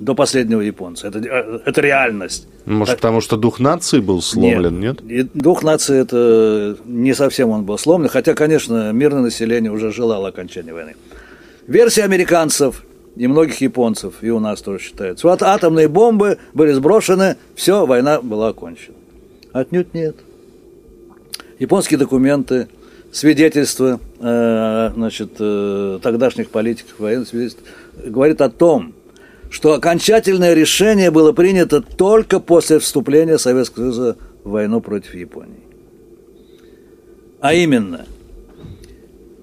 до 0.00 0.14
последнего 0.14 0.60
японца. 0.60 1.08
Это, 1.08 1.18
э, 1.18 1.60
это 1.64 1.80
реальность. 1.80 2.46
Может, 2.66 2.94
так... 2.94 3.00
потому 3.00 3.20
что 3.20 3.36
дух 3.36 3.58
нации 3.58 4.00
был 4.00 4.20
сломлен, 4.20 4.80
нет? 4.80 5.02
нет? 5.02 5.26
И 5.26 5.38
дух 5.38 5.62
нации 5.62 5.98
это 5.98 6.76
не 6.84 7.14
совсем 7.14 7.50
он 7.50 7.64
был 7.64 7.78
сломлен, 7.78 8.08
хотя, 8.08 8.34
конечно, 8.34 8.92
мирное 8.92 9.22
население 9.22 9.72
уже 9.72 9.92
желало 9.92 10.28
окончания 10.28 10.74
войны. 10.74 10.94
Версия 11.66 12.04
американцев 12.04 12.84
и 13.16 13.26
многих 13.26 13.60
японцев, 13.62 14.14
и 14.20 14.30
у 14.30 14.40
нас 14.40 14.60
тоже 14.60 14.84
считается. 14.84 15.26
Вот 15.26 15.42
атомные 15.42 15.88
бомбы 15.88 16.38
были 16.52 16.72
сброшены, 16.72 17.36
все, 17.54 17.86
война 17.86 18.20
была 18.20 18.48
окончена. 18.48 18.94
Отнюдь 19.52 19.94
нет. 19.94 20.16
Японские 21.58 21.98
документы, 21.98 22.68
свидетельства 23.10 23.98
э, 24.20 24.90
значит, 24.94 25.30
э, 25.38 25.98
тогдашних 26.02 26.50
политиков, 26.50 26.98
военных 26.98 27.28
свидетельств 27.28 27.62
говорит 28.04 28.40
о 28.40 28.50
том, 28.50 28.94
что 29.50 29.74
окончательное 29.74 30.54
решение 30.54 31.10
было 31.10 31.32
принято 31.32 31.80
только 31.80 32.40
после 32.40 32.78
вступления 32.78 33.38
Советского 33.38 33.84
Союза 33.84 34.16
в 34.44 34.50
войну 34.50 34.80
против 34.80 35.14
Японии. 35.14 35.60
А 37.40 37.54
именно, 37.54 38.06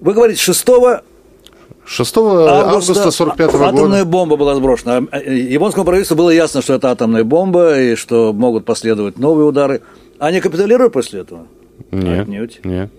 вы 0.00 0.12
говорите, 0.12 0.40
6 0.40 0.66
6 1.86 2.16
августа 2.16 3.10
45 3.10 3.52
года. 3.52 3.68
Атомная 3.68 4.04
бомба 4.04 4.36
была 4.36 4.54
сброшена. 4.54 5.06
А, 5.10 5.18
э, 5.18 5.34
японскому 5.34 5.84
правительству 5.84 6.16
было 6.16 6.30
ясно, 6.30 6.62
что 6.62 6.74
это 6.74 6.90
атомная 6.90 7.24
бомба 7.24 7.78
и 7.78 7.94
что 7.94 8.32
могут 8.32 8.64
последовать 8.64 9.18
новые 9.18 9.46
удары. 9.46 9.82
Они 10.18 10.40
капитулируют 10.40 10.92
после 10.92 11.20
этого? 11.20 11.46
Нет. 11.90 12.22
Отнюдь. 12.22 12.60
Нет. 12.64 12.90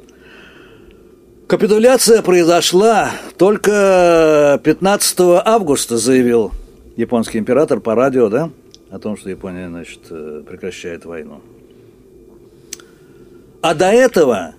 Капитуляция 1.48 2.24
произошла 2.24 3.12
только 3.38 4.60
15 4.64 5.20
августа, 5.46 5.98
заявил 5.98 6.52
японский 6.96 7.38
император 7.38 7.82
по 7.82 7.94
радио, 7.94 8.30
да, 8.30 8.50
о 8.90 8.98
том, 8.98 9.16
что 9.16 9.30
Япония, 9.30 9.68
значит, 9.70 10.00
э, 10.10 10.42
прекращает 10.48 11.06
войну. 11.06 11.42
А 13.62 13.76
до 13.76 13.92
этого 13.92 14.56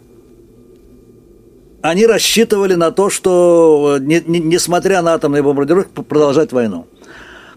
они 1.82 2.07
рассчитывали 2.07 2.74
на 2.74 2.93
то, 2.93 3.11
что, 3.11 3.99
не, 4.01 4.22
не, 4.24 4.39
несмотря 4.39 5.03
на 5.03 5.14
атомные 5.14 5.43
бомбардировки, 5.43 5.91
продолжать 5.91 6.53
войну. 6.53 6.87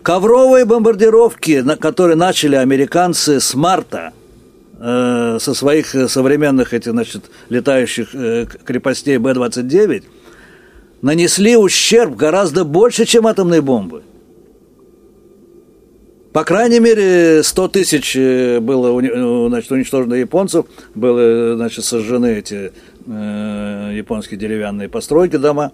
Ковровые 0.01 0.65
бомбардировки, 0.65 1.63
которые 1.77 2.15
начали 2.15 2.55
американцы 2.55 3.39
с 3.39 3.53
марта– 3.53 4.11
Э, 4.18 4.18
со 4.79 5.53
своих 5.53 5.87
современных 5.87 6.73
этих, 6.73 6.91
значит, 6.91 7.29
летающих 7.49 8.15
э, 8.15 8.45
крепостей 8.63 9.17
Б-29 9.17 10.03
нанесли 11.01 11.57
ущерб 11.57 12.15
гораздо 12.15 12.63
больше, 12.63 13.05
чем 13.05 13.27
атомные 13.27 13.61
бомбы. 13.61 14.03
По 16.31 16.43
крайней 16.43 16.79
мере, 16.79 17.41
100 17.43 17.67
тысяч 17.69 18.15
э, 18.15 18.59
было 18.59 19.49
значит, 19.49 19.71
уничтожено 19.71 20.13
японцев, 20.13 20.65
были 20.93 21.55
значит, 21.55 21.83
сожжены 21.83 22.37
эти 22.37 22.71
э, 23.07 23.91
японские 23.95 24.39
деревянные 24.39 24.87
постройки, 24.89 25.37
дома. 25.37 25.71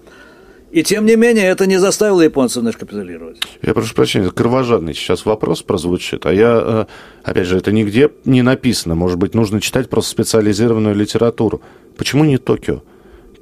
И 0.75 0.83
тем 0.83 1.05
не 1.05 1.15
менее, 1.15 1.45
это 1.45 1.67
не 1.67 1.79
заставило 1.79 2.19
японцев 2.19 2.61
наш 2.61 2.75
капитулировать. 2.75 3.37
Я 3.61 3.73
прошу 3.73 3.95
прощения, 3.95 4.29
кровожадный 4.29 4.93
сейчас 4.93 5.25
вопрос 5.25 5.61
прозвучит, 5.61 6.25
а 6.25 6.33
я, 6.33 6.61
э, 6.61 6.85
опять 7.23 7.47
же, 7.47 7.55
это 7.55 7.71
нигде 7.71 8.11
не 8.25 8.41
написано. 8.41 8.93
Может 8.93 9.17
быть, 9.17 9.33
нужно 9.33 9.61
читать 9.61 9.89
просто 9.89 10.11
специализированную 10.11 10.93
литературу. 10.93 11.61
Почему 11.95 12.25
не 12.25 12.37
Токио? 12.37 12.83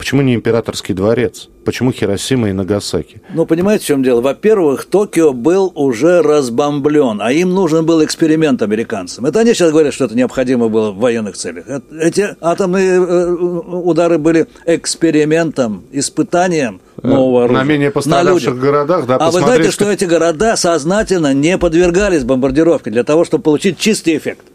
Почему 0.04 0.22
не 0.22 0.36
императорский 0.36 0.94
дворец? 0.94 1.48
Почему 1.64 1.94
Хиросима 1.94 2.50
и 2.50 2.52
Нагасаки? 2.52 3.22
Ну, 3.34 3.46
понимаете, 3.46 3.86
в 3.86 3.88
чем 3.88 4.04
дело? 4.04 4.20
Во-первых, 4.20 4.84
Токио 4.84 5.32
был 5.32 5.72
уже 5.76 6.22
разбомблен, 6.22 7.22
а 7.22 7.32
им 7.32 7.54
нужен 7.54 7.86
был 7.86 8.04
эксперимент 8.04 8.62
американцам. 8.62 9.26
Это 9.26 9.40
они 9.40 9.54
сейчас 9.54 9.72
говорят, 9.72 9.94
что 9.94 10.04
это 10.04 10.14
необходимо 10.14 10.68
было 10.68 10.92
в 10.92 10.98
военных 10.98 11.38
целях. 11.38 11.64
Эти 11.98 12.36
атомные 12.42 12.96
э, 13.00 13.32
удары 13.32 14.18
были 14.18 14.48
экспериментом, 14.66 15.86
испытанием 15.94 16.82
нового 17.02 17.46
оружия. 17.46 17.64
На 17.64 17.66
менее 17.66 17.90
пострадавших 17.90 18.56
на 18.56 18.60
городах, 18.60 19.08
да, 19.08 19.16
А 19.16 19.32
вы 19.32 19.40
знаете, 19.40 19.72
что 19.72 19.90
эти 19.90 20.04
города 20.04 20.58
сознательно 20.58 21.34
не 21.34 21.58
подвергались 21.58 22.26
бомбардировке 22.26 22.92
для 22.92 23.06
того, 23.06 23.24
чтобы 23.24 23.46
получить 23.46 23.78
чистый 23.78 24.18
эффект. 24.18 24.46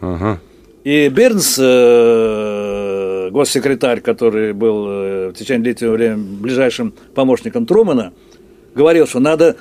Ага. 0.00 0.40
И 0.84 1.10
Бернс, 1.10 1.58
э, 1.58 3.09
госсекретарь, 3.30 4.00
который 4.00 4.52
был 4.52 4.86
э, 4.88 5.28
в 5.28 5.34
течение 5.34 5.62
длительного 5.62 5.96
времени 5.96 6.36
ближайшим 6.40 6.92
помощником 7.14 7.66
Трумана, 7.66 8.12
говорил, 8.74 9.06
что 9.06 9.20
надо 9.20 9.56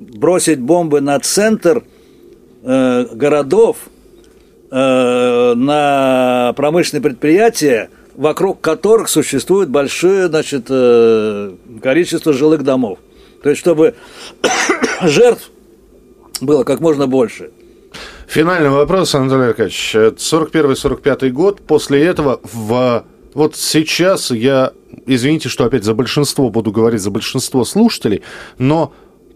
бросить 0.00 0.60
бомбы 0.60 1.00
на 1.00 1.18
центр 1.20 1.84
э, 2.62 3.06
городов, 3.12 3.76
на 4.70 6.52
промышленные 6.56 7.00
предприятия, 7.00 7.90
вокруг 8.16 8.60
которых 8.60 9.08
существует 9.08 9.68
большое 9.68 10.26
значит, 10.26 10.66
количество 11.80 12.32
жилых 12.32 12.64
домов. 12.64 12.98
То 13.44 13.50
есть, 13.50 13.60
чтобы 13.60 13.94
жертв 15.02 15.48
было 16.40 16.64
как 16.64 16.80
можно 16.80 17.06
больше– 17.06 17.52
Финальный 18.26 18.70
вопрос, 18.70 19.14
Анатолий 19.14 19.48
Аркадьевич. 19.48 19.94
41-45 19.94 21.30
год. 21.30 21.60
После 21.60 22.04
этого 22.04 22.40
в... 22.42 23.04
Вот 23.34 23.56
сейчас 23.56 24.30
я, 24.30 24.72
извините, 25.06 25.48
что 25.48 25.64
опять 25.64 25.84
за 25.84 25.94
большинство 25.94 26.50
буду 26.50 26.70
говорить, 26.70 27.00
за 27.00 27.10
большинство 27.10 27.64
слушателей, 27.64 28.22
но 28.58 28.92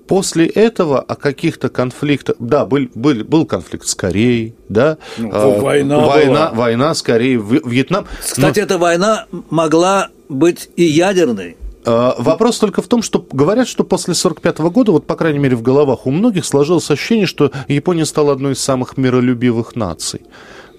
после 0.06 0.46
этого 0.46 1.00
о 1.00 1.16
каких-то 1.16 1.68
конфликтах... 1.68 2.36
Да, 2.38 2.64
был, 2.64 2.88
был, 2.94 3.24
был 3.24 3.44
конфликт 3.44 3.86
с 3.86 3.94
Кореей, 3.94 4.54
да. 4.68 4.98
Ну, 5.18 5.60
война, 5.60 5.98
война, 5.98 6.48
была. 6.48 6.50
война 6.52 6.94
с 6.94 7.02
Кореей, 7.02 7.36
Вьетнам. 7.36 8.06
Кстати, 8.20 8.60
но... 8.60 8.64
эта 8.64 8.78
война 8.78 9.26
могла 9.50 10.10
быть 10.28 10.70
и 10.76 10.84
ядерной. 10.84 11.56
А, 11.84 12.14
вопрос 12.18 12.58
только 12.58 12.82
в 12.82 12.88
том, 12.88 13.02
что 13.02 13.24
говорят, 13.32 13.68
что 13.68 13.84
после 13.84 14.12
1945 14.12 14.58
года, 14.72 14.92
вот 14.92 15.06
по 15.06 15.16
крайней 15.16 15.38
мере 15.38 15.56
в 15.56 15.62
головах 15.62 16.06
у 16.06 16.10
многих 16.10 16.44
сложилось 16.44 16.90
ощущение, 16.90 17.26
что 17.26 17.50
Япония 17.68 18.04
стала 18.04 18.32
одной 18.32 18.52
из 18.52 18.60
самых 18.60 18.96
миролюбивых 18.96 19.76
наций 19.76 20.22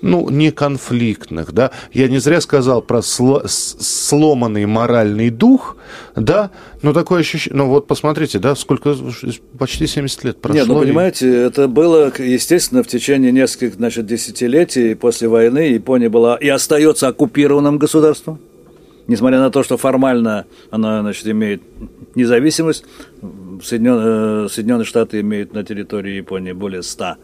ну, 0.01 0.29
не 0.29 0.51
конфликтных, 0.51 1.51
да. 1.51 1.71
Я 1.91 2.07
не 2.07 2.19
зря 2.19 2.41
сказал 2.41 2.81
про 2.81 3.01
сло, 3.01 3.43
сломанный 3.47 4.65
моральный 4.65 5.29
дух, 5.29 5.77
да, 6.15 6.51
но 6.81 6.93
такое 6.93 7.21
ощущение, 7.21 7.57
ну 7.57 7.67
вот 7.67 7.87
посмотрите, 7.87 8.39
да, 8.39 8.55
сколько, 8.55 8.95
почти 9.57 9.87
70 9.87 10.23
лет 10.23 10.41
прошло. 10.41 10.59
Нет, 10.59 10.67
ну, 10.67 10.79
понимаете, 10.79 11.29
это 11.29 11.67
было, 11.67 12.11
естественно, 12.17 12.83
в 12.83 12.87
течение 12.87 13.31
нескольких, 13.31 13.75
значит, 13.75 14.05
десятилетий 14.05 14.95
после 14.95 15.27
войны 15.27 15.71
Япония 15.71 16.09
была 16.09 16.37
и 16.37 16.47
остается 16.47 17.07
оккупированным 17.07 17.77
государством 17.77 18.39
несмотря 19.09 19.39
на 19.39 19.49
то, 19.49 19.63
что 19.63 19.75
формально 19.75 20.45
она 20.69 21.01
значит, 21.01 21.27
имеет 21.27 21.61
независимость, 22.15 22.85
Соединенные, 23.61 24.45
э, 24.45 24.49
Соединенные 24.49 24.85
Штаты 24.85 25.19
имеют 25.19 25.53
на 25.53 25.65
территории 25.65 26.13
Японии 26.13 26.53
более 26.53 26.83
100 26.83 27.15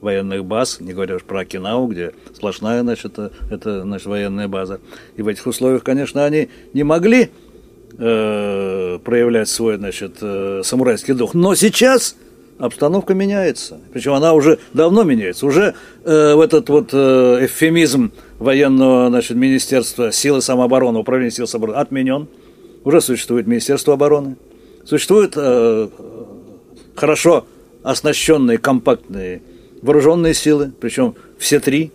военных 0.00 0.44
баз, 0.44 0.78
не 0.80 0.92
говоря 0.92 1.16
уж 1.16 1.24
про 1.24 1.40
Окинаву, 1.40 1.88
где 1.88 2.12
сплошная 2.34 2.82
значит, 2.82 3.12
это, 3.12 3.32
это 3.50 3.82
значит, 3.82 4.06
военная 4.06 4.48
база. 4.48 4.80
И 5.16 5.22
в 5.22 5.28
этих 5.28 5.46
условиях, 5.46 5.82
конечно, 5.82 6.24
они 6.24 6.48
не 6.74 6.84
могли 6.84 7.30
э, 7.98 8.98
проявлять 9.02 9.48
свой 9.48 9.76
значит, 9.76 10.18
э, 10.20 10.60
самурайский 10.62 11.14
дух. 11.14 11.34
Но 11.34 11.54
сейчас 11.54 12.16
обстановка 12.60 13.14
меняется. 13.14 13.80
Причем 13.92 14.12
она 14.12 14.34
уже 14.34 14.58
давно 14.72 15.02
меняется. 15.02 15.46
Уже 15.46 15.74
э, 16.04 16.34
в 16.34 16.40
этот 16.40 16.68
вот 16.68 16.90
э, 16.92 17.46
эвфемизм 17.46 18.12
военного 18.38 19.08
значит, 19.08 19.36
министерства 19.36 20.12
силы 20.12 20.42
самообороны, 20.42 20.98
управления 20.98 21.30
сил 21.30 21.46
самообороны 21.46 21.80
отменен. 21.80 22.28
Уже 22.84 23.00
существует 23.00 23.46
Министерство 23.46 23.94
обороны. 23.94 24.36
Существуют 24.84 25.34
э, 25.36 25.88
хорошо 26.94 27.46
оснащенные, 27.82 28.58
компактные 28.58 29.42
вооруженные 29.82 30.34
силы, 30.34 30.72
причем 30.78 31.14
все 31.38 31.60
три 31.60 31.90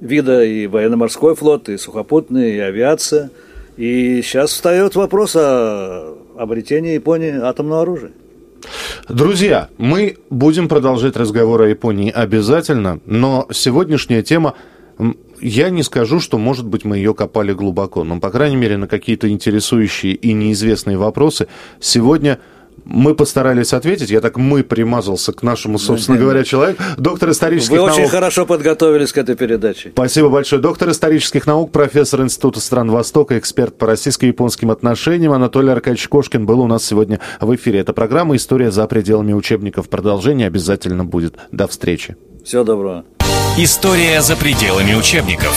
вида, 0.00 0.44
и 0.44 0.66
военно-морской 0.66 1.34
флот, 1.34 1.68
и 1.68 1.76
сухопутный, 1.76 2.54
и 2.54 2.58
авиация. 2.58 3.30
И 3.76 4.22
сейчас 4.22 4.52
встает 4.52 4.94
вопрос 4.94 5.34
о 5.36 6.16
обретении 6.38 6.94
Японии 6.94 7.36
атомного 7.36 7.82
оружия. 7.82 8.12
Друзья, 9.08 9.68
мы 9.78 10.18
будем 10.30 10.68
продолжать 10.68 11.16
разговор 11.16 11.62
о 11.62 11.68
Японии 11.68 12.10
обязательно, 12.10 13.00
но 13.06 13.46
сегодняшняя 13.52 14.22
тема 14.22 14.54
я 15.40 15.70
не 15.70 15.82
скажу, 15.82 16.20
что, 16.20 16.38
может 16.38 16.66
быть, 16.66 16.84
мы 16.84 16.96
ее 16.96 17.14
копали 17.14 17.52
глубоко, 17.52 18.04
но, 18.04 18.18
по 18.20 18.30
крайней 18.30 18.56
мере, 18.56 18.76
на 18.76 18.88
какие-то 18.88 19.28
интересующие 19.28 20.14
и 20.14 20.32
неизвестные 20.32 20.96
вопросы. 20.96 21.48
Сегодня 21.80 22.38
мы 22.84 23.14
постарались 23.14 23.72
ответить. 23.72 24.10
Я 24.10 24.20
так 24.20 24.36
мы 24.36 24.62
примазался 24.62 25.32
к 25.32 25.42
нашему, 25.42 25.78
собственно 25.78 26.18
говоря, 26.18 26.44
человеку. 26.44 26.82
Доктор 26.96 27.30
исторических 27.30 27.72
Вы 27.72 27.86
наук. 27.86 27.98
очень 27.98 28.08
хорошо 28.08 28.46
подготовились 28.46 29.12
к 29.12 29.18
этой 29.18 29.34
передаче. 29.34 29.90
Спасибо 29.92 30.28
большое. 30.28 30.62
Доктор 30.62 30.90
исторических 30.90 31.46
наук, 31.46 31.72
профессор 31.72 32.22
Института 32.22 32.60
стран 32.60 32.90
Востока, 32.90 33.38
эксперт 33.38 33.76
по 33.76 33.86
российско-японским 33.86 34.70
отношениям 34.70 35.32
Анатолий 35.32 35.70
Аркадьевич 35.70 36.08
Кошкин 36.08 36.46
был 36.46 36.60
у 36.60 36.66
нас 36.66 36.84
сегодня 36.84 37.20
в 37.40 37.54
эфире. 37.54 37.80
Эта 37.80 37.92
программа 37.92 38.36
«История 38.36 38.70
за 38.70 38.86
пределами 38.86 39.32
учебников». 39.32 39.88
Продолжение 39.88 40.46
обязательно 40.46 41.04
будет. 41.04 41.34
До 41.50 41.66
встречи. 41.66 42.16
Всего 42.44 42.62
доброго. 42.62 43.04
История 43.58 44.20
за 44.20 44.36
пределами 44.36 44.94
учебников. 44.94 45.56